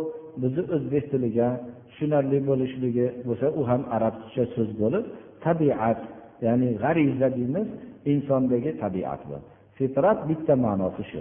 bizni 0.42 0.62
o'zbek 0.76 1.04
tiliga 1.12 1.48
tushunarli 1.88 2.38
bo'lishligi 2.48 3.06
bo'lsa 3.28 3.46
u 3.58 3.62
ham 3.70 3.82
arabcha 3.96 4.44
so'z 4.54 4.70
bo'lib 4.80 5.04
tabiat 5.44 6.00
ya'ni 6.46 6.68
g'ariza 6.82 7.28
deymiz 7.36 7.68
insondagi 8.12 8.70
tabiat 8.82 9.20
bu 9.30 9.36
fitrat 9.78 10.18
bitta 10.28 10.54
ma'nosi 10.66 11.02
shu. 11.10 11.20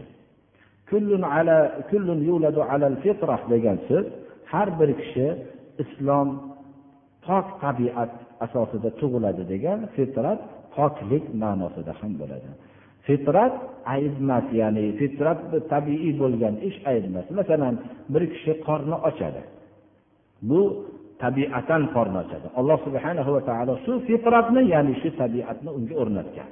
Degan 3.53 3.77
so'z 3.87 4.05
har 4.51 4.67
bir 4.79 4.89
kishi 5.01 5.27
islom 5.83 6.27
pok 7.25 7.45
tabiat 7.63 8.11
asosida 8.45 8.89
tug'iladi 8.99 9.43
degan 9.53 9.79
fitrat 9.95 10.39
poklik 10.75 11.25
ma'nosida 11.43 11.93
ham 11.99 12.11
bo'ladi. 12.21 12.49
Fitrat 13.07 13.53
ayb 13.95 14.13
emas 14.23 14.47
ya'ni 14.59 14.85
fitrat 14.99 15.39
tabiiy 15.73 16.13
bo'lgan 16.21 16.55
ish 16.69 16.77
ayb 16.91 17.03
emas 17.09 17.27
masalan 17.39 17.75
bir 18.13 18.23
kishi 18.33 18.53
qorni 18.67 18.97
ochadi. 19.09 19.41
Bu 20.49 20.61
tabiatan 21.23 21.83
qorni 21.95 22.17
ochadi. 22.23 22.47
Alloh 22.59 22.77
subhana 22.85 23.21
va 23.35 23.41
taolo 23.49 23.73
shu 23.85 23.93
fitratni 24.07 24.61
ya'ni 24.73 24.93
shu 25.01 25.09
tabiatni 25.21 25.69
unga 25.77 25.95
o'rnatgan. 26.01 26.49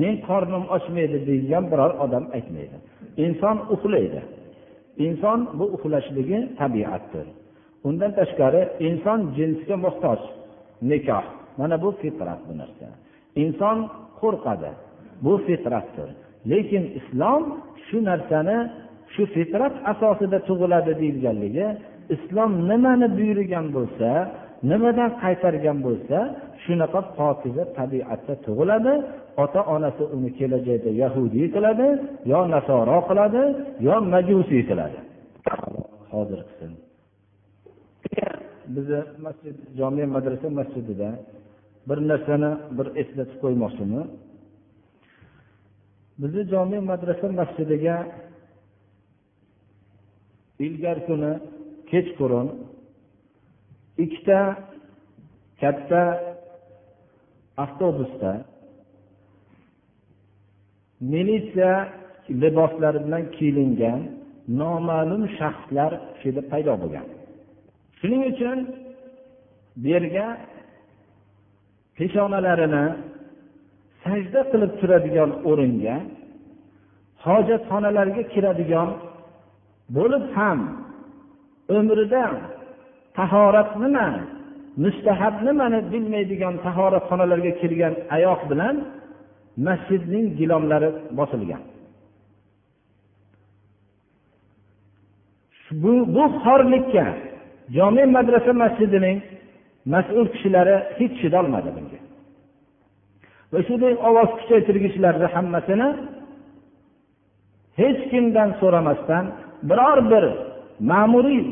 Men 0.00 0.14
qornim 0.28 0.64
ochmaydi 0.76 1.18
deydigan 1.28 1.64
biror 1.72 1.92
odam 2.04 2.24
aytmaydi. 2.36 2.76
Inson 3.24 3.56
uxlaydi. 3.74 4.20
Inson 5.06 5.38
bu 5.58 5.64
uxlashligi 5.76 6.38
tabiatdir. 6.60 7.26
Undan 7.88 8.12
tashqari 8.18 8.62
inson 8.88 9.20
jinsga 9.36 9.76
muhtoj 9.84 10.20
nikoh. 10.90 11.26
Mana 11.60 11.76
bu 11.82 11.88
fitrat 12.00 12.40
bu 12.48 12.52
narsa. 12.60 12.86
Inson 13.42 13.78
qo'rqadi. 14.20 14.70
Bu 15.24 15.32
fitratdir. 15.46 16.08
Lekin 16.50 16.84
islom 16.98 17.42
shu 17.86 17.98
narsani 18.10 18.58
shu 19.14 19.22
fitrat 19.34 19.74
asosida 19.92 20.38
tug'iladi 20.48 20.92
deyilganligi 21.00 21.66
islom 22.14 22.50
nimani 22.70 23.06
buyurgan 23.18 23.66
bo'lsa 23.76 24.10
nimadan 24.70 25.10
qaytargan 25.22 25.78
bo'lsa 25.86 26.18
shunaqa 26.64 27.00
pokiza 27.18 27.64
tabiatda 27.78 28.34
tug'iladi. 28.46 28.94
Ota 29.44 29.60
onasi 29.74 30.04
uni 30.16 30.30
kelajakda 30.38 30.90
yahudiy 31.02 31.46
qiladi 31.54 31.88
yo 32.32 32.40
nasoro 32.54 32.98
qiladi 33.08 33.42
yo 33.86 33.94
majusiy 34.12 34.62
qiladi. 34.70 34.98
Hozir 36.14 36.40
qilsin. 36.48 36.72
Bizni 38.74 39.00
masjid 39.26 39.56
jome 39.78 40.04
madrasa 40.14 40.48
masjidida 40.60 41.08
bir 41.88 41.98
narsani 42.10 42.50
bir 42.78 42.86
eslatib 43.02 43.38
qo'ymoqchiman 43.44 44.06
bizni 46.20 46.42
jome 46.52 46.78
madrasa 46.90 47.26
masjidiga 47.40 47.96
ilgari 50.66 51.02
kuni 51.08 51.32
kechqurun 51.90 52.48
ikkita 54.04 54.40
katta 55.60 56.02
avtobusda 57.64 58.32
militsiya 61.12 61.74
liboslari 62.42 62.98
bilan 63.06 63.24
kiyingan 63.36 64.00
noma'lum 64.60 65.22
shaxslar 65.38 65.92
shu 66.18 66.24
yerda 66.28 66.42
paydo 66.52 66.74
bo'lgan. 66.82 67.06
Shuning 67.98 68.22
uchun 68.32 68.58
bu 69.82 69.86
yerga 69.94 70.26
peshonalarini 71.96 72.84
sajda 74.08 74.40
qilib 74.50 74.72
turadigan 74.80 75.30
o'ringa 75.50 75.96
hojatxonalarga 77.24 78.22
kiradigan 78.32 78.88
bo'lib 79.96 80.24
ham 80.36 80.58
umrida 81.78 82.24
tahorat 83.18 83.70
nima 83.82 84.08
mustahab 84.84 85.34
nimani 85.46 85.80
bilmaydigan 85.92 86.54
tahoratxonalarga 86.66 87.52
kirgan 87.60 87.94
oyoq 88.16 88.40
bilan 88.50 88.76
masjidning 89.66 90.26
gilomlari 90.38 90.90
bosilgan. 91.18 91.62
Bu 95.82 95.92
bu 96.14 96.24
xorlikka 96.42 97.06
jome 97.76 98.04
madrasa 98.16 98.52
masjidining 98.62 99.18
mas'ul 99.94 100.26
kishilari 100.32 100.76
hech 100.98 101.14
chidolmadi 101.20 101.70
bunga. 101.76 101.97
Va 103.52 103.58
shunday 103.66 103.94
ovoz 104.08 104.30
kuchaytirgichlarni 104.38 105.26
hammasini 105.34 105.88
hech 107.80 108.00
kimdan 108.10 108.50
so'ramasdan 108.60 109.24
biror 109.70 109.98
bir 110.12 110.24
ma'muriy 110.90 111.44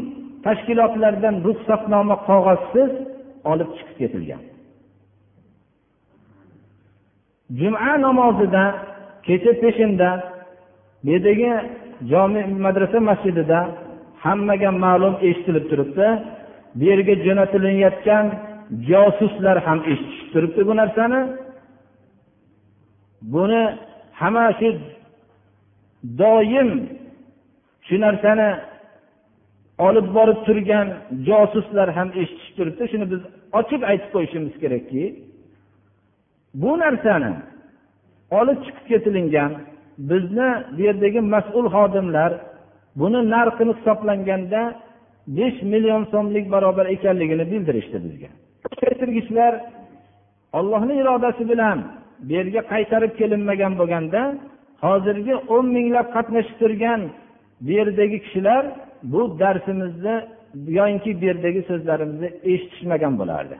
tashkilotlardan 0.46 1.34
ruxsatnoma 1.46 2.16
qog'ozsiz 2.28 2.90
olib 3.50 3.70
chiqib 3.76 3.96
ketilgan. 4.00 4.42
Juma 7.58 7.92
namozida 8.06 8.64
kecha 9.26 9.52
peshinda 9.62 10.10
bu 11.04 11.08
yerdagi 11.14 11.50
jomi 12.10 12.42
madrasa 12.64 12.98
masjidida 13.10 13.58
hammaga 14.24 14.70
ma'lum 14.84 15.14
eshitilib 15.28 15.64
turibdi. 15.70 16.06
Bu 16.78 16.84
yerga 16.90 17.14
jo'natilayotgan 17.26 18.26
josuslar 18.90 19.56
ham 19.66 19.78
eshitishib 19.92 20.28
turibdi 20.34 20.60
bu 20.68 20.74
narsani. 20.80 21.20
Buni 23.34 23.62
hamma 24.20 24.46
shu 24.58 24.68
doim 26.20 26.70
shu 27.86 27.96
narsani 28.04 28.48
olib 29.86 30.06
borib 30.16 30.38
turgan 30.46 30.88
josuslar 31.28 31.88
ham 31.96 32.08
eshitishib 32.20 32.54
turibdi. 32.58 32.82
Shuni 32.92 33.06
biz 33.12 33.20
ochiq 33.58 33.82
aytib 33.90 34.10
qo'yishimiz 34.14 34.54
kerakki 34.62 35.02
bu 36.62 36.70
narsani 36.84 37.32
olib 38.38 38.58
chiqib 38.64 38.86
ketilingan 38.90 39.52
bizni 40.10 40.48
bu 40.76 40.80
yerdagi 40.88 41.20
mas'ul 41.34 41.66
xodimlar 41.76 42.30
buni 43.00 43.20
narxini 43.34 43.72
hisoblanganda 43.78 44.62
besh 45.38 45.58
million 45.72 46.02
so'mlik 46.12 46.46
barobar 46.54 46.86
ekanligini 46.94 47.44
bildirishdi 47.52 47.98
bizga. 48.04 48.30
Keltirgichlar 48.80 49.52
ollohni 50.58 50.94
irodasi 51.02 51.44
bilan 51.52 51.78
bu 52.26 52.32
yerga 52.38 52.60
qaytarib 52.72 53.12
kelinmagan 53.20 53.72
bo'lganda 53.80 54.20
hozirgi 54.84 55.34
o'n 55.54 55.66
minglab 55.76 56.08
qatnashib 56.16 56.56
turgan 56.62 57.00
bu 57.64 57.70
yerdagi 57.78 58.18
kishilar 58.24 58.64
bu 59.12 59.20
darsimizni 59.42 60.16
yoinki 60.78 61.20
bu 61.20 61.24
yerdagi 61.30 61.60
so'zlarimizni 61.70 62.28
eshitishmagan 62.52 63.14
bo'lardi. 63.20 63.56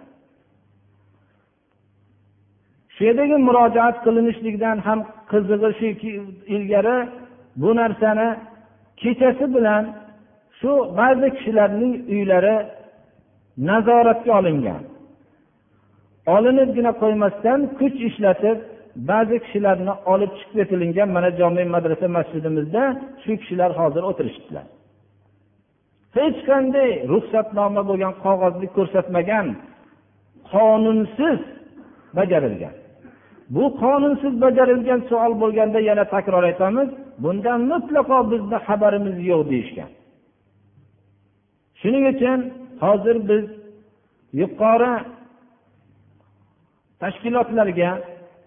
Shu 2.95 3.01
yerdagi 3.09 3.37
murojaat 3.49 3.97
qilinishlikdan 4.07 4.79
ham 4.87 5.01
qizig'i 5.33 5.71
shuki 5.81 6.11
ilgari 6.55 6.99
bu 7.63 7.71
narsani 7.81 8.29
kechasi 9.03 9.47
bilan 9.55 9.85
shu 10.59 10.71
ba'zi 10.99 11.29
kishilarning 11.37 11.93
uylari 12.15 12.57
nazoratga 13.69 14.33
olingan. 14.41 14.83
Olinibgina 16.35 16.93
qo'ymasdan 17.03 17.61
kuch 17.79 17.97
ishlatib 18.09 18.59
ba'zi 19.11 19.37
kishilarni 19.45 19.93
olib 20.12 20.33
chiqib 20.39 20.57
ketilingan 20.59 21.09
mana 21.16 21.31
jome 21.41 21.62
madrasa 21.74 22.07
masjidimizda 22.18 22.83
shu 23.22 23.33
kishilar 23.41 23.70
hozir 23.81 24.03
o'tirishibdilar. 24.11 24.66
Hech 26.16 26.39
qanday 26.51 26.91
ruxsatnoma 27.12 27.83
bo'lgan 27.91 28.14
qog'ozni 28.24 28.68
ko'rsatmagan 28.77 29.47
qonunsiz 30.53 31.39
bajarilgan. 32.18 32.74
Bu 33.55 33.64
qonunsiz 33.83 34.33
bajarilgan 34.45 35.01
savol 35.11 35.33
bo'lganda 35.43 35.79
yana 35.91 36.05
takror 36.14 36.45
aytamiz 36.51 36.89
bundan 37.24 37.61
mutlaqo 37.72 38.18
bizni 38.33 38.59
xabarimiz 38.66 39.16
yo'q 39.31 39.43
deyishgan. 39.53 39.91
Shuning 41.81 42.05
uchun 42.12 42.39
hozir 42.85 43.16
biz 43.31 43.45
yuqori 44.41 44.93
tashkilotlarga 47.03 47.90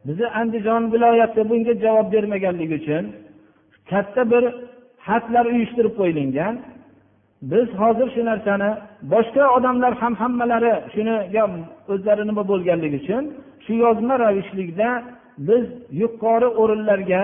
bizni 0.08 0.28
andijon 0.40 0.84
viloyati 0.94 1.42
bunga 1.50 1.74
javob 1.84 2.08
bermaganligi 2.14 2.76
uchun 2.82 3.04
katta 3.90 4.22
bir 4.32 4.44
xatlar 5.08 5.46
uyushtirib 5.54 5.94
qo'yilgan. 6.00 6.56
Biz 7.52 7.68
hozir 7.82 8.08
shu 8.16 8.22
narsani 8.32 8.70
boshqa 9.14 9.44
odamlar 9.58 9.94
ham 10.02 10.14
hammalari 10.22 10.74
shuniga 10.94 11.44
o'zlari 11.94 12.24
nima 12.30 12.44
bo'lganligi 12.52 12.98
uchun 13.04 13.24
shu 13.66 13.74
yozma 13.84 14.16
ravishlikda 14.24 14.90
biz 15.48 15.66
yuqori 16.02 16.50
o'rinlarga 16.62 17.22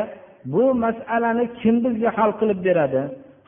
bu 0.54 0.64
masalani 0.84 1.46
kim 1.62 1.76
bizga 1.86 2.10
hal 2.18 2.32
qilib 2.40 2.60
beradi 2.68 3.02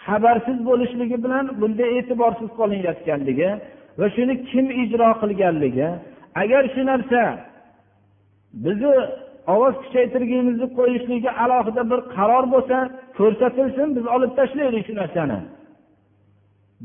xabarsiz 0.06 0.58
bo'lishligi 0.70 1.18
bilan 1.26 1.46
bunda 1.62 1.86
e'tiborsiz 1.98 2.50
qolinayotganligi 2.60 3.50
va 4.00 4.08
shuni 4.16 4.36
kim 4.50 4.66
ijro 4.84 5.10
qilganligi 5.22 5.88
agar 6.42 6.64
shu 6.74 6.82
narsa 6.92 7.22
bizni 8.54 8.94
ovoz 9.54 9.76
kuchaytirgimizni 9.84 10.68
qo'yishlikka 10.78 11.32
alohida 11.44 11.84
bir 11.92 12.00
qaror 12.16 12.46
bo'lsa 12.54 12.78
ko'rsatilsin 13.18 13.88
biz 13.98 14.06
olib 14.16 14.32
tashlaylik 14.40 14.84
shu 14.88 14.94
narsani. 15.02 15.40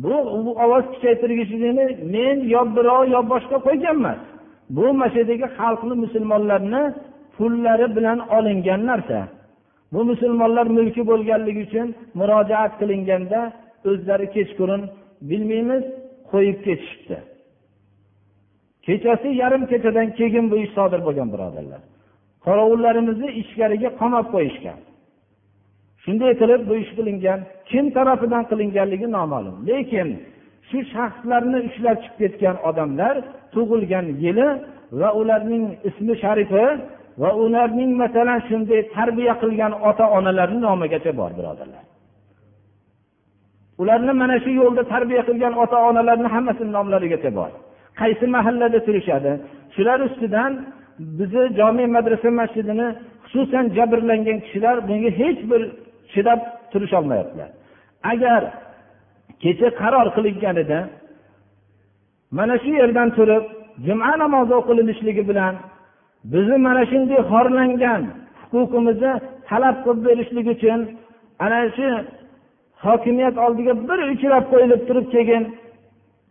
Bu 0.02 0.14
ovoz 0.64 0.84
kuchaytirgichni 0.94 1.86
men 2.14 2.36
yo 2.54 2.62
birov 2.76 3.02
yo 3.14 3.20
boshqa 3.32 3.56
qo'ygan 3.66 3.96
emas 4.00 4.20
bu 4.76 4.84
mana 4.98 5.10
shu 5.10 5.16
yerdagi 5.20 5.46
xalqni 5.58 5.94
musulmonlarni 6.04 6.82
pullari 7.36 7.86
bilan 7.96 8.18
olingan 8.36 8.82
narsa. 8.90 9.18
Bu 9.92 10.00
musulmonlar 10.10 10.66
mulki 10.76 11.02
bo'lganligi 11.10 11.62
uchun 11.68 11.88
murojaat 12.18 12.72
qilinganda 12.80 13.40
o'zlari 13.90 14.26
kechqurun 14.36 14.82
bilmaymiz 15.30 15.84
qo'yib 16.30 16.58
ketishibdi. 16.66 17.16
Kechasi 18.86 19.28
yarim 19.42 19.62
kechadan 19.70 20.08
keyin 20.18 20.46
bu 20.50 20.56
ish 20.64 20.72
sodir 20.78 21.00
bo'lgan 21.06 21.28
birodarlar. 21.34 21.80
Qorovullarimizni 22.46 23.28
ichkariga 23.40 23.90
qamab 24.00 24.26
qo'yishgan. 24.34 24.78
Shunday 26.04 26.32
qilib 26.40 26.62
bu 26.68 26.74
ish 26.82 26.92
qilingan. 26.98 27.40
Kim 27.70 27.84
tarafidan 27.96 28.44
qilinganligi 28.50 29.08
noma'lum. 29.16 29.56
Lekin 29.68 30.08
shu 30.68 30.78
shaxslarni 30.94 31.58
ushlab 31.68 31.96
chiqib 32.04 32.16
ketgan 32.20 32.56
odamlar 32.68 33.14
tug'ilgan 33.54 34.06
yili 34.24 34.48
va 35.00 35.08
ularning 35.20 35.64
ismi 35.88 36.14
sharifi 36.22 36.66
va 37.22 37.30
ularning 37.44 37.90
masalan 38.02 38.38
shunday 38.48 38.80
tarbiya 38.96 39.34
qilgan 39.42 39.72
ota 39.88 40.04
onalarni 40.18 40.58
nomigacha 40.66 41.12
bor 41.20 41.30
birodarlar. 41.38 41.84
Ularni 43.82 44.12
mana 44.22 44.36
shu 44.44 44.50
yo'lda 44.60 44.82
tarbiya 44.94 45.22
qilgan 45.28 45.54
ota 45.62 45.78
onalarni 45.88 46.28
hammasini 46.34 46.70
nomlarigacha 46.76 47.30
bor. 47.38 47.50
Qaysi 48.00 48.26
mahallada 48.36 48.78
turishadi? 48.86 49.32
Shular 49.74 49.98
ustidan 50.08 50.52
bizni 50.98 51.44
jome 51.58 51.86
madrasa 51.86 52.30
masjidini 52.40 52.88
xususan 53.24 53.64
jabrlangan 53.76 54.38
kishilar 54.44 54.76
bunga 54.88 55.10
hech 55.20 55.40
bir 55.50 55.62
chidab 56.12 56.40
turisholmayaptilar 56.72 57.50
agar 58.12 58.42
kecha 59.42 59.68
qaror 59.80 60.06
qilinganida 60.16 60.78
mana 62.38 62.54
shu 62.62 62.70
yerdan 62.80 63.08
turib 63.18 63.44
juma 63.86 64.12
namozi 64.22 64.52
o'qilinishligi 64.60 65.22
bilan 65.30 65.54
bizni 66.32 66.56
mana 66.66 66.82
shunday 66.90 67.20
xorlangan 67.32 68.02
huquqimizni 68.52 69.12
talab 69.48 69.76
qilib 69.84 70.00
berishlik 70.06 70.46
uchun 70.54 70.80
ana 71.44 71.60
shu 71.76 71.88
hokimiyat 72.86 73.36
oldiga 73.44 73.72
bir 73.88 73.98
uchrab 74.14 74.44
qo'yilib 74.52 74.82
turib 74.88 75.06
keyin 75.14 75.42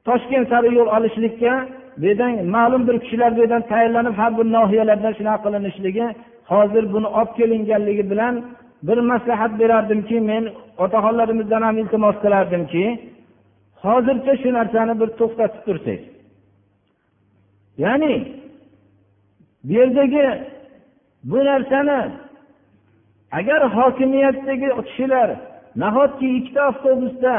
toshkent 0.08 0.46
sari 0.52 0.70
yo'l 0.78 0.90
olishlikka 0.98 1.54
bu 1.98 2.12
ma'lum 2.56 2.88
bir 2.88 3.00
kishilar 3.04 3.32
bu 3.36 3.40
yerdan 3.42 3.64
tayinlanib 3.72 4.16
har 4.22 4.32
bir 4.38 4.46
nohiyalardan 4.56 5.14
shunaqa 5.20 5.44
qilinishligi 5.46 6.08
hozir 6.52 6.84
buni 6.94 7.08
olib 7.20 7.32
kelinganligi 7.38 8.04
bilan 8.12 8.36
bir 8.88 8.98
maslahat 9.12 9.60
berardimki 9.60 10.18
men 10.30 10.44
otaxonlarimizdan 10.84 11.62
ham 11.68 11.78
iltimos 11.82 12.16
qilardimki 12.24 12.86
hozircha 13.86 14.34
shu 14.42 14.50
narsani 14.58 14.94
bir 15.02 15.10
to'xtatib 15.20 15.62
tursak. 15.68 16.02
Ya'ni 17.84 18.14
bu 19.64 19.72
yerdagi 19.80 20.26
bu 21.24 21.38
narsani 21.50 22.00
agar 23.40 23.62
hokimiyatdagi 23.78 24.70
kishilar 24.88 25.30
nahotki 25.82 26.28
ikkita 26.38 26.62
avtobusda 26.70 27.34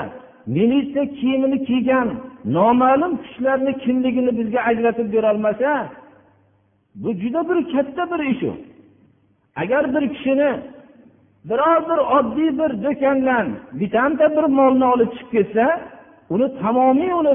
militsiya 0.47 1.05
kiyimini 1.18 1.64
kiygan 1.64 2.09
noma'lum 2.45 3.22
kishilarni 3.22 3.78
kimligini 3.78 4.38
bizga 4.38 4.61
ajratib 4.61 5.12
berolmasa 5.12 5.88
bu 6.95 7.12
juda 7.12 7.49
bir 7.49 7.59
katta 7.72 8.11
bir 8.11 8.24
ish 8.32 8.43
u. 8.43 8.53
Agar 9.57 9.95
bir 9.95 10.14
kishini 10.14 10.51
biror 11.45 11.80
bir 11.88 12.01
oddiy 12.16 12.51
bir 12.61 12.70
do'kondan 12.84 13.47
bittanta 13.80 14.26
bir 14.36 14.45
molni 14.59 14.84
olib 14.84 15.11
chiqib 15.16 15.30
ketsa 15.34 15.66
uni 16.30 16.47
tamomiy 16.62 17.12
uni 17.20 17.34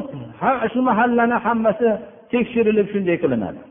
shu 0.74 0.82
mahallani 0.90 1.38
hammasi 1.46 1.88
tekshirilib 2.32 2.88
shunday 2.94 3.18
qilinadi. 3.24 3.62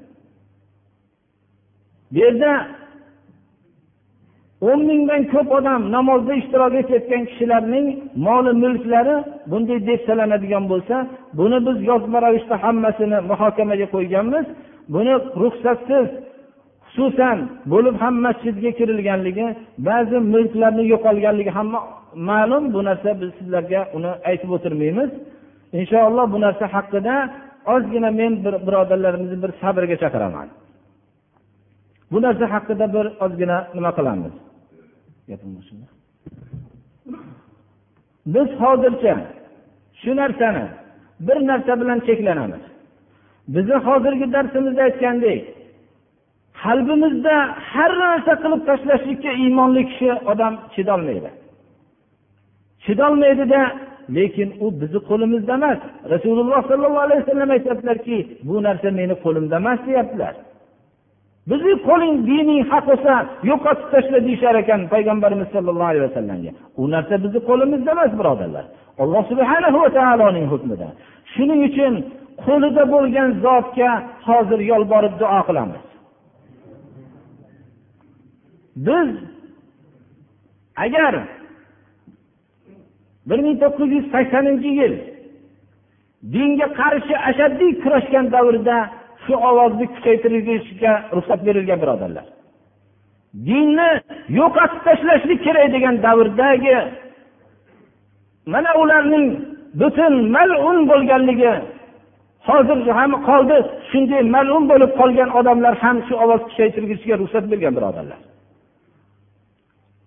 Bu 2.13 2.19
yerda 2.19 2.51
o'n 4.61 4.81
mingdan 4.89 5.23
ko'p 5.33 5.49
odam 5.59 5.83
namozda 5.97 6.35
ishtirok 6.41 6.75
etayotgan 6.81 7.23
kishilarning 7.31 7.87
moli 8.27 8.53
mulklari 8.63 9.17
bunday 9.51 9.79
depsalanadigan 9.89 10.65
bo'lsa 10.73 10.97
buni 11.39 11.59
biz 11.67 11.77
yozma 11.91 12.19
ravishda 12.25 12.57
hammasini 12.65 13.19
muhokamaga 13.31 13.87
qo'yganmiz. 13.95 14.47
Buni 14.95 15.15
ruxsatsiz 15.43 16.07
xususan 16.93 17.39
bo'lib 17.73 17.97
ham 18.03 18.15
masjidga 18.27 18.71
kirilganligi 18.79 19.47
ba'zi 19.89 20.17
mulklarni 20.35 20.85
yo'qolganligi 20.93 21.53
ham 21.59 21.69
ma'lum. 22.29 22.65
Bu 22.75 22.81
narsa 22.89 23.11
biz 23.21 23.31
sizlarga 23.39 23.81
uni 23.97 24.13
aytib 24.31 24.51
o'tirmaymiz. 24.57 25.11
Inshaalloh 25.81 26.27
bu 26.35 26.39
narsa 26.45 26.65
haqida 26.77 27.15
ozgina 27.75 28.11
men 28.21 28.33
bir 28.45 28.55
birodarlarimizni 28.67 29.39
bir 29.45 29.51
sabrga 29.61 29.97
chaqiraman. 30.03 30.49
Bu 32.13 32.19
narsa 32.27 32.45
haqida 32.55 32.87
bir 32.95 33.07
ozgina 33.25 33.59
nima 33.77 33.93
qilamiz? 33.99 34.35
Biz 38.27 38.49
hozircha 38.61 39.15
shu 40.01 40.17
narsani 40.17 40.65
bir 41.21 41.47
narsa 41.47 41.81
bilan 41.81 42.01
cheklanamiz. 42.01 42.61
Bizni 43.49 43.75
hozirgi 43.75 44.33
darsimizda 44.33 44.83
aytgandek 44.83 45.41
qalbimizda 46.63 47.35
har 47.73 47.93
narsa 48.05 48.33
qilib 48.43 48.63
tashlashlikka 48.69 49.31
iymonli 49.43 49.83
kishi 49.91 50.11
odam 50.33 50.55
chidolmaydi. 50.75 51.31
Chidolmaydida 52.85 53.61
lekin 54.17 54.49
u 54.65 54.67
bizni 54.81 55.01
qo'limizda 55.11 55.53
emas. 55.61 55.79
Rasululloh 56.15 56.61
sollallohu 56.71 57.05
alayhi 57.07 57.23
vasallam 57.23 57.51
aytyaptilarki 57.57 58.17
bu 58.49 58.55
narsa 58.67 58.89
meni 59.01 59.15
qo'limda 59.25 59.57
emas 59.63 59.81
deyaptilar. 59.89 60.35
Bizni 61.51 61.75
qo'ling 61.89 62.15
dining 62.29 62.61
haq 62.71 62.85
bo'lsa 62.91 63.13
yo'qotib 63.51 63.89
tashla 63.95 64.19
deyishar 64.27 64.55
ekan 64.63 64.81
payg'ambarimiz 64.93 65.49
sollallohu 65.55 65.91
alayhi 65.93 66.07
vasallamga. 66.09 66.51
U 66.81 66.83
narsa 66.95 67.15
bizni 67.25 67.41
qo'limizda 67.49 67.91
emas 67.97 68.13
birodarlar. 68.21 68.65
Alloh 69.03 69.23
subhana 69.31 69.69
va 69.83 69.89
taoloning 69.99 70.47
hukmida 70.53 70.89
shuning 71.35 71.61
uchun 71.69 71.95
qo'lida 72.45 72.83
bo'lgan 72.95 73.29
zotga 73.45 73.91
hozir 74.29 74.61
yolborib 74.73 75.15
duo 75.21 75.41
qilamiz. 75.49 75.83
Biz 78.87 79.11
agar 80.85 81.15
bir 83.29 83.39
ming 83.45 83.57
to'qqiz 83.63 83.89
yuz 83.97 84.07
saksoninchi 84.15 84.71
yil 84.81 84.95
dinga 86.35 86.67
qarshi 86.81 87.15
ashaddiy 87.31 87.73
kurashgan 87.83 88.27
davrda 88.35 88.79
shu 89.27 89.35
ovozni 89.49 89.87
kuchaytirishga 89.95 90.93
ruxsat 91.17 91.41
berilgan 91.47 91.79
birodarlar. 91.83 92.27
Dinni 93.49 93.91
yo'qotib 94.39 94.81
tashlashlik 94.87 95.41
kerak 95.47 95.69
degan 95.75 95.95
davrdagi 96.07 96.77
mana 98.53 98.71
ularning 98.83 99.27
butun 99.81 100.15
malun 100.37 100.79
bo'lganligi 100.91 101.55
hozir 102.49 102.79
ham 102.99 103.13
qoldi. 103.29 103.57
Shunday 103.91 104.23
malun 104.37 104.65
bo'lib 104.71 104.93
qolgan 105.01 105.31
odamlar 105.39 105.75
ham 105.85 105.97
shu 106.07 106.15
ovoz 106.25 106.41
kuchaytirgichga 106.49 107.15
ruxsat 107.23 107.45
bergan 107.51 107.73
birodarlar. 107.79 108.21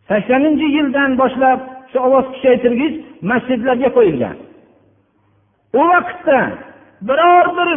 Saksoninchi 0.10 0.68
yildan 0.78 1.12
boshlab 1.22 1.60
shu 1.92 1.98
ovoz 2.08 2.26
kuchaytirgich 2.34 2.96
masjidlarga 3.32 3.90
qo'yilgan. 3.98 4.38
U 5.80 5.82
vaqtda 5.94 6.40
biror 7.02 7.45
bir 7.58 7.70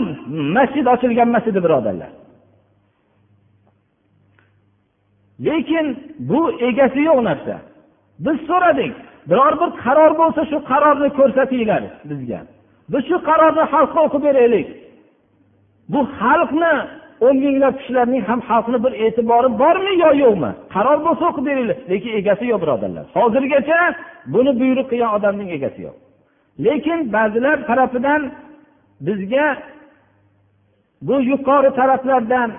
masjid 0.56 0.86
ochilgan 0.86 1.28
emas 1.28 1.46
edi 1.46 1.64
birodarlar. 1.64 2.10
Lekin 5.46 5.86
bu 6.18 6.40
egasi 6.68 7.00
yo'q 7.08 7.24
narsa. 7.28 7.56
Biz 8.24 8.36
so'radik 8.48 8.92
biror 9.30 9.54
bir 9.60 9.70
qaror 9.84 10.12
bo'lsa 10.20 10.42
shu 10.50 10.58
qarorni 10.70 11.08
ko'rsatinglar 11.18 11.82
bizga. 12.10 12.40
Biz 12.92 13.02
shu 13.08 13.16
qarorni 13.28 13.64
xalqqa 13.72 14.00
o'qib 14.06 14.22
beraylik. 14.28 14.68
Bu 15.92 16.00
xalqni 16.20 16.74
o'n 17.26 17.36
minglab 17.44 17.74
kishilarning 17.78 18.22
ham 18.28 18.40
xalqni 18.48 18.78
bir 18.84 18.92
e'tibori 19.04 19.48
bormi 19.62 19.92
yo 20.04 20.10
yo'qmi? 20.24 20.50
Qaror 20.74 20.98
bo'lsa 21.06 21.22
o'qib 21.30 21.44
beringlar. 21.48 21.76
Lekin 21.90 22.12
egasi 22.20 22.44
yo'q 22.52 22.60
birodarlar. 22.64 23.04
Hozirgacha 23.16 23.80
buni 24.34 24.52
buyruq 24.60 24.86
qilgan 24.90 25.10
odamning 25.16 25.48
egasi 25.56 25.80
yo'q. 25.86 25.96
Lekin 26.66 26.98
ba'zilar 27.14 27.56
tarafidan 27.68 28.22
bizga 29.06 29.46
bu 31.02 31.16
yuqori 31.30 31.70
taraflardan 31.74 32.50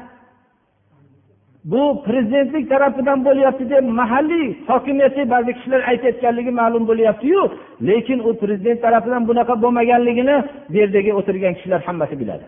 bu 1.64 2.04
prezidentlik 2.06 2.70
tarafidan 2.70 3.26
bo'lyapti 3.26 3.70
deb 3.70 3.84
mahalliy 4.00 4.48
hokimiyatli 4.68 5.24
ba'zi 5.34 5.52
kishilar 5.58 5.82
aytayotganligi 5.92 6.52
ma'lum 6.62 6.84
bo'lyaptiyu 6.90 7.42
lekin 7.90 8.20
u 8.20 8.30
prezident 8.42 8.82
tarafidan 8.86 9.28
bunaqa 9.30 9.54
bo'lmaganligini 9.64 10.36
bu 10.70 10.76
yerdagi 10.82 11.12
o'tirgan 11.20 11.54
kishilar 11.58 11.82
hammasi 11.88 12.16
biladi. 12.22 12.46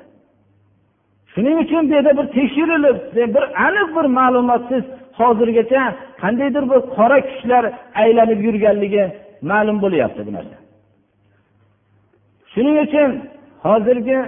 Shuning 1.33 1.57
uchun 1.63 1.83
bu 1.89 1.93
yerda 1.97 2.11
bir 2.19 2.27
tekshirilib 2.37 2.97
bir 3.35 3.43
aniq 3.67 3.87
bir 3.95 4.05
ma'lumotsiz 4.19 4.83
hozirgacha 5.19 5.83
qandaydir 6.21 6.63
bir 6.71 6.79
qora 6.95 7.19
kuchlar 7.29 7.63
aylanib 8.03 8.39
yurganligi 8.47 9.03
ma'lum 9.51 9.77
bo'lyapti 9.83 10.21
bu 10.27 10.31
narsa. 10.37 10.55
Shuning 12.53 12.77
uchun 12.85 13.09
hozirgi 13.65 14.19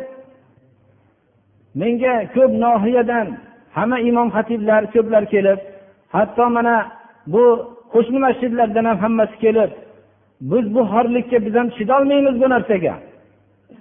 menga 1.82 2.16
ko'p 2.36 2.52
nohiyadan 2.66 3.28
hamma 3.78 3.98
imom 4.10 4.28
xatiblar 4.36 4.82
ko'plar 4.94 5.24
kelib 5.34 5.60
hatto 6.16 6.46
mana 6.56 6.76
bu 7.34 7.44
qo'shni 7.94 8.20
masjidlardan 8.28 8.86
ham 8.90 8.98
hammasi 9.04 9.36
kelib 9.46 9.72
biz 10.42 10.76
bu 10.76 10.82
xorlikka 10.94 11.46
biz 11.46 11.54
ham 11.60 11.70
chidolmaymiz 11.78 12.36
bu 12.42 12.50
narsaga. 12.50 12.96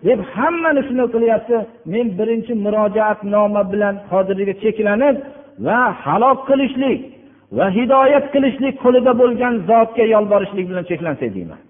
Deb 0.05 0.21
hammani 0.35 0.83
shuni 0.89 1.07
qilyapti. 1.15 1.57
Men 1.93 2.07
birinchi 2.19 2.53
murojaatnoma 2.65 3.63
bilan 3.73 3.95
hozirgi 4.11 4.55
cheklanib 4.63 5.17
va 5.67 5.79
halok 6.05 6.39
qilishlik 6.49 7.01
va 7.57 7.67
hidoyat 7.79 8.27
qilishlik 8.35 8.75
qo'lida 8.85 9.13
bo'lgan 9.21 9.55
zotga 9.71 10.05
yolborishlik 10.15 10.67
bilan 10.71 10.85
cheklansak 10.91 11.31
deyman. 11.37 11.61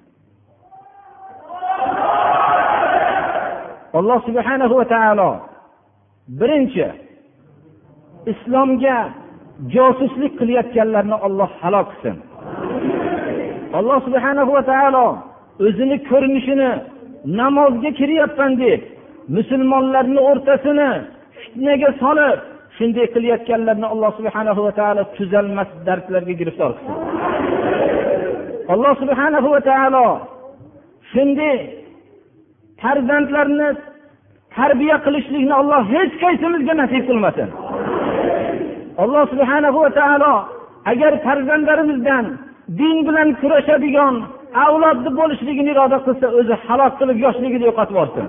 Alloh 3.92 4.18
subhana 4.26 4.66
va 4.68 4.84
taolo 4.94 5.30
birinchi 6.38 6.86
islomga 8.32 8.98
josuslik 9.74 10.32
qilayotganlarni 10.40 11.16
olloh 11.26 11.50
halok 11.60 11.86
qilsin. 11.92 12.16
Alloh 13.78 13.98
subhana 14.06 14.42
va 14.52 14.62
taolo 14.70 15.06
o'zini 15.66 15.96
ko'rinishini 16.10 16.70
namozga 17.40 17.90
kiryapman 18.00 18.52
deb 18.62 18.80
musulmonlarni 19.36 20.20
o'rtasini 20.30 20.90
fitnaga 21.40 21.90
solib 22.02 22.38
shunday 22.76 23.06
qilayotganlarni 23.14 23.86
alloh 23.94 24.10
subhana 24.18 24.52
va 24.66 24.72
taolo 24.80 25.02
tuzalmas 25.16 25.70
dardlarga 25.86 26.34
giriftor 26.40 26.70
qilsin. 26.76 26.96
Alloh 28.74 28.92
subhana 29.02 29.38
va 29.54 29.60
taolo 29.70 30.06
shunday 31.12 31.56
farzandlarni 32.82 33.68
tarbiya 34.56 34.96
qilishlikni 35.06 35.54
alloh 35.60 35.82
hech 35.94 36.14
qaysimizga 36.22 36.74
nasib 36.82 37.02
qilmasin. 37.08 37.48
Alloh 39.02 39.24
subhanahu 39.32 39.78
va 39.84 39.90
taolo 40.00 40.34
agar 40.92 41.12
farzandlarimizdan 41.26 42.24
din 42.78 42.96
bilan 43.06 43.28
kurashadigan 43.40 44.14
avlodni 44.64 45.10
bo'lishligini 45.18 45.70
iroda 45.74 45.98
qilsa 46.06 46.26
o'zi 46.38 46.54
halok 46.66 46.92
qilib 47.00 47.18
yoshligini 47.24 47.64
yo'qotib 47.68 47.94
yuborsin 47.96 48.26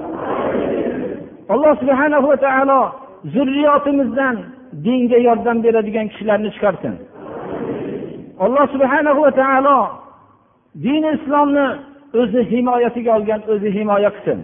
alloh 1.53 1.73
subhanahu 1.81 2.27
va 2.31 2.37
taolo 2.45 2.81
zurriyotimizdan 3.33 4.35
dinga 4.85 5.17
yordam 5.27 5.57
beradigan 5.65 6.07
kishilarni 6.11 6.49
chiqarsin. 6.55 6.93
Alloh 8.45 8.65
subhanahu 8.73 9.19
va 9.25 9.31
taolo 9.41 9.79
dini 10.85 11.09
islomni 11.17 11.67
o'zi 12.21 12.41
himoyasiga 12.51 13.11
olgan 13.17 13.41
o'zi 13.53 13.69
himoya 13.77 14.09
qilsin. 14.15 14.39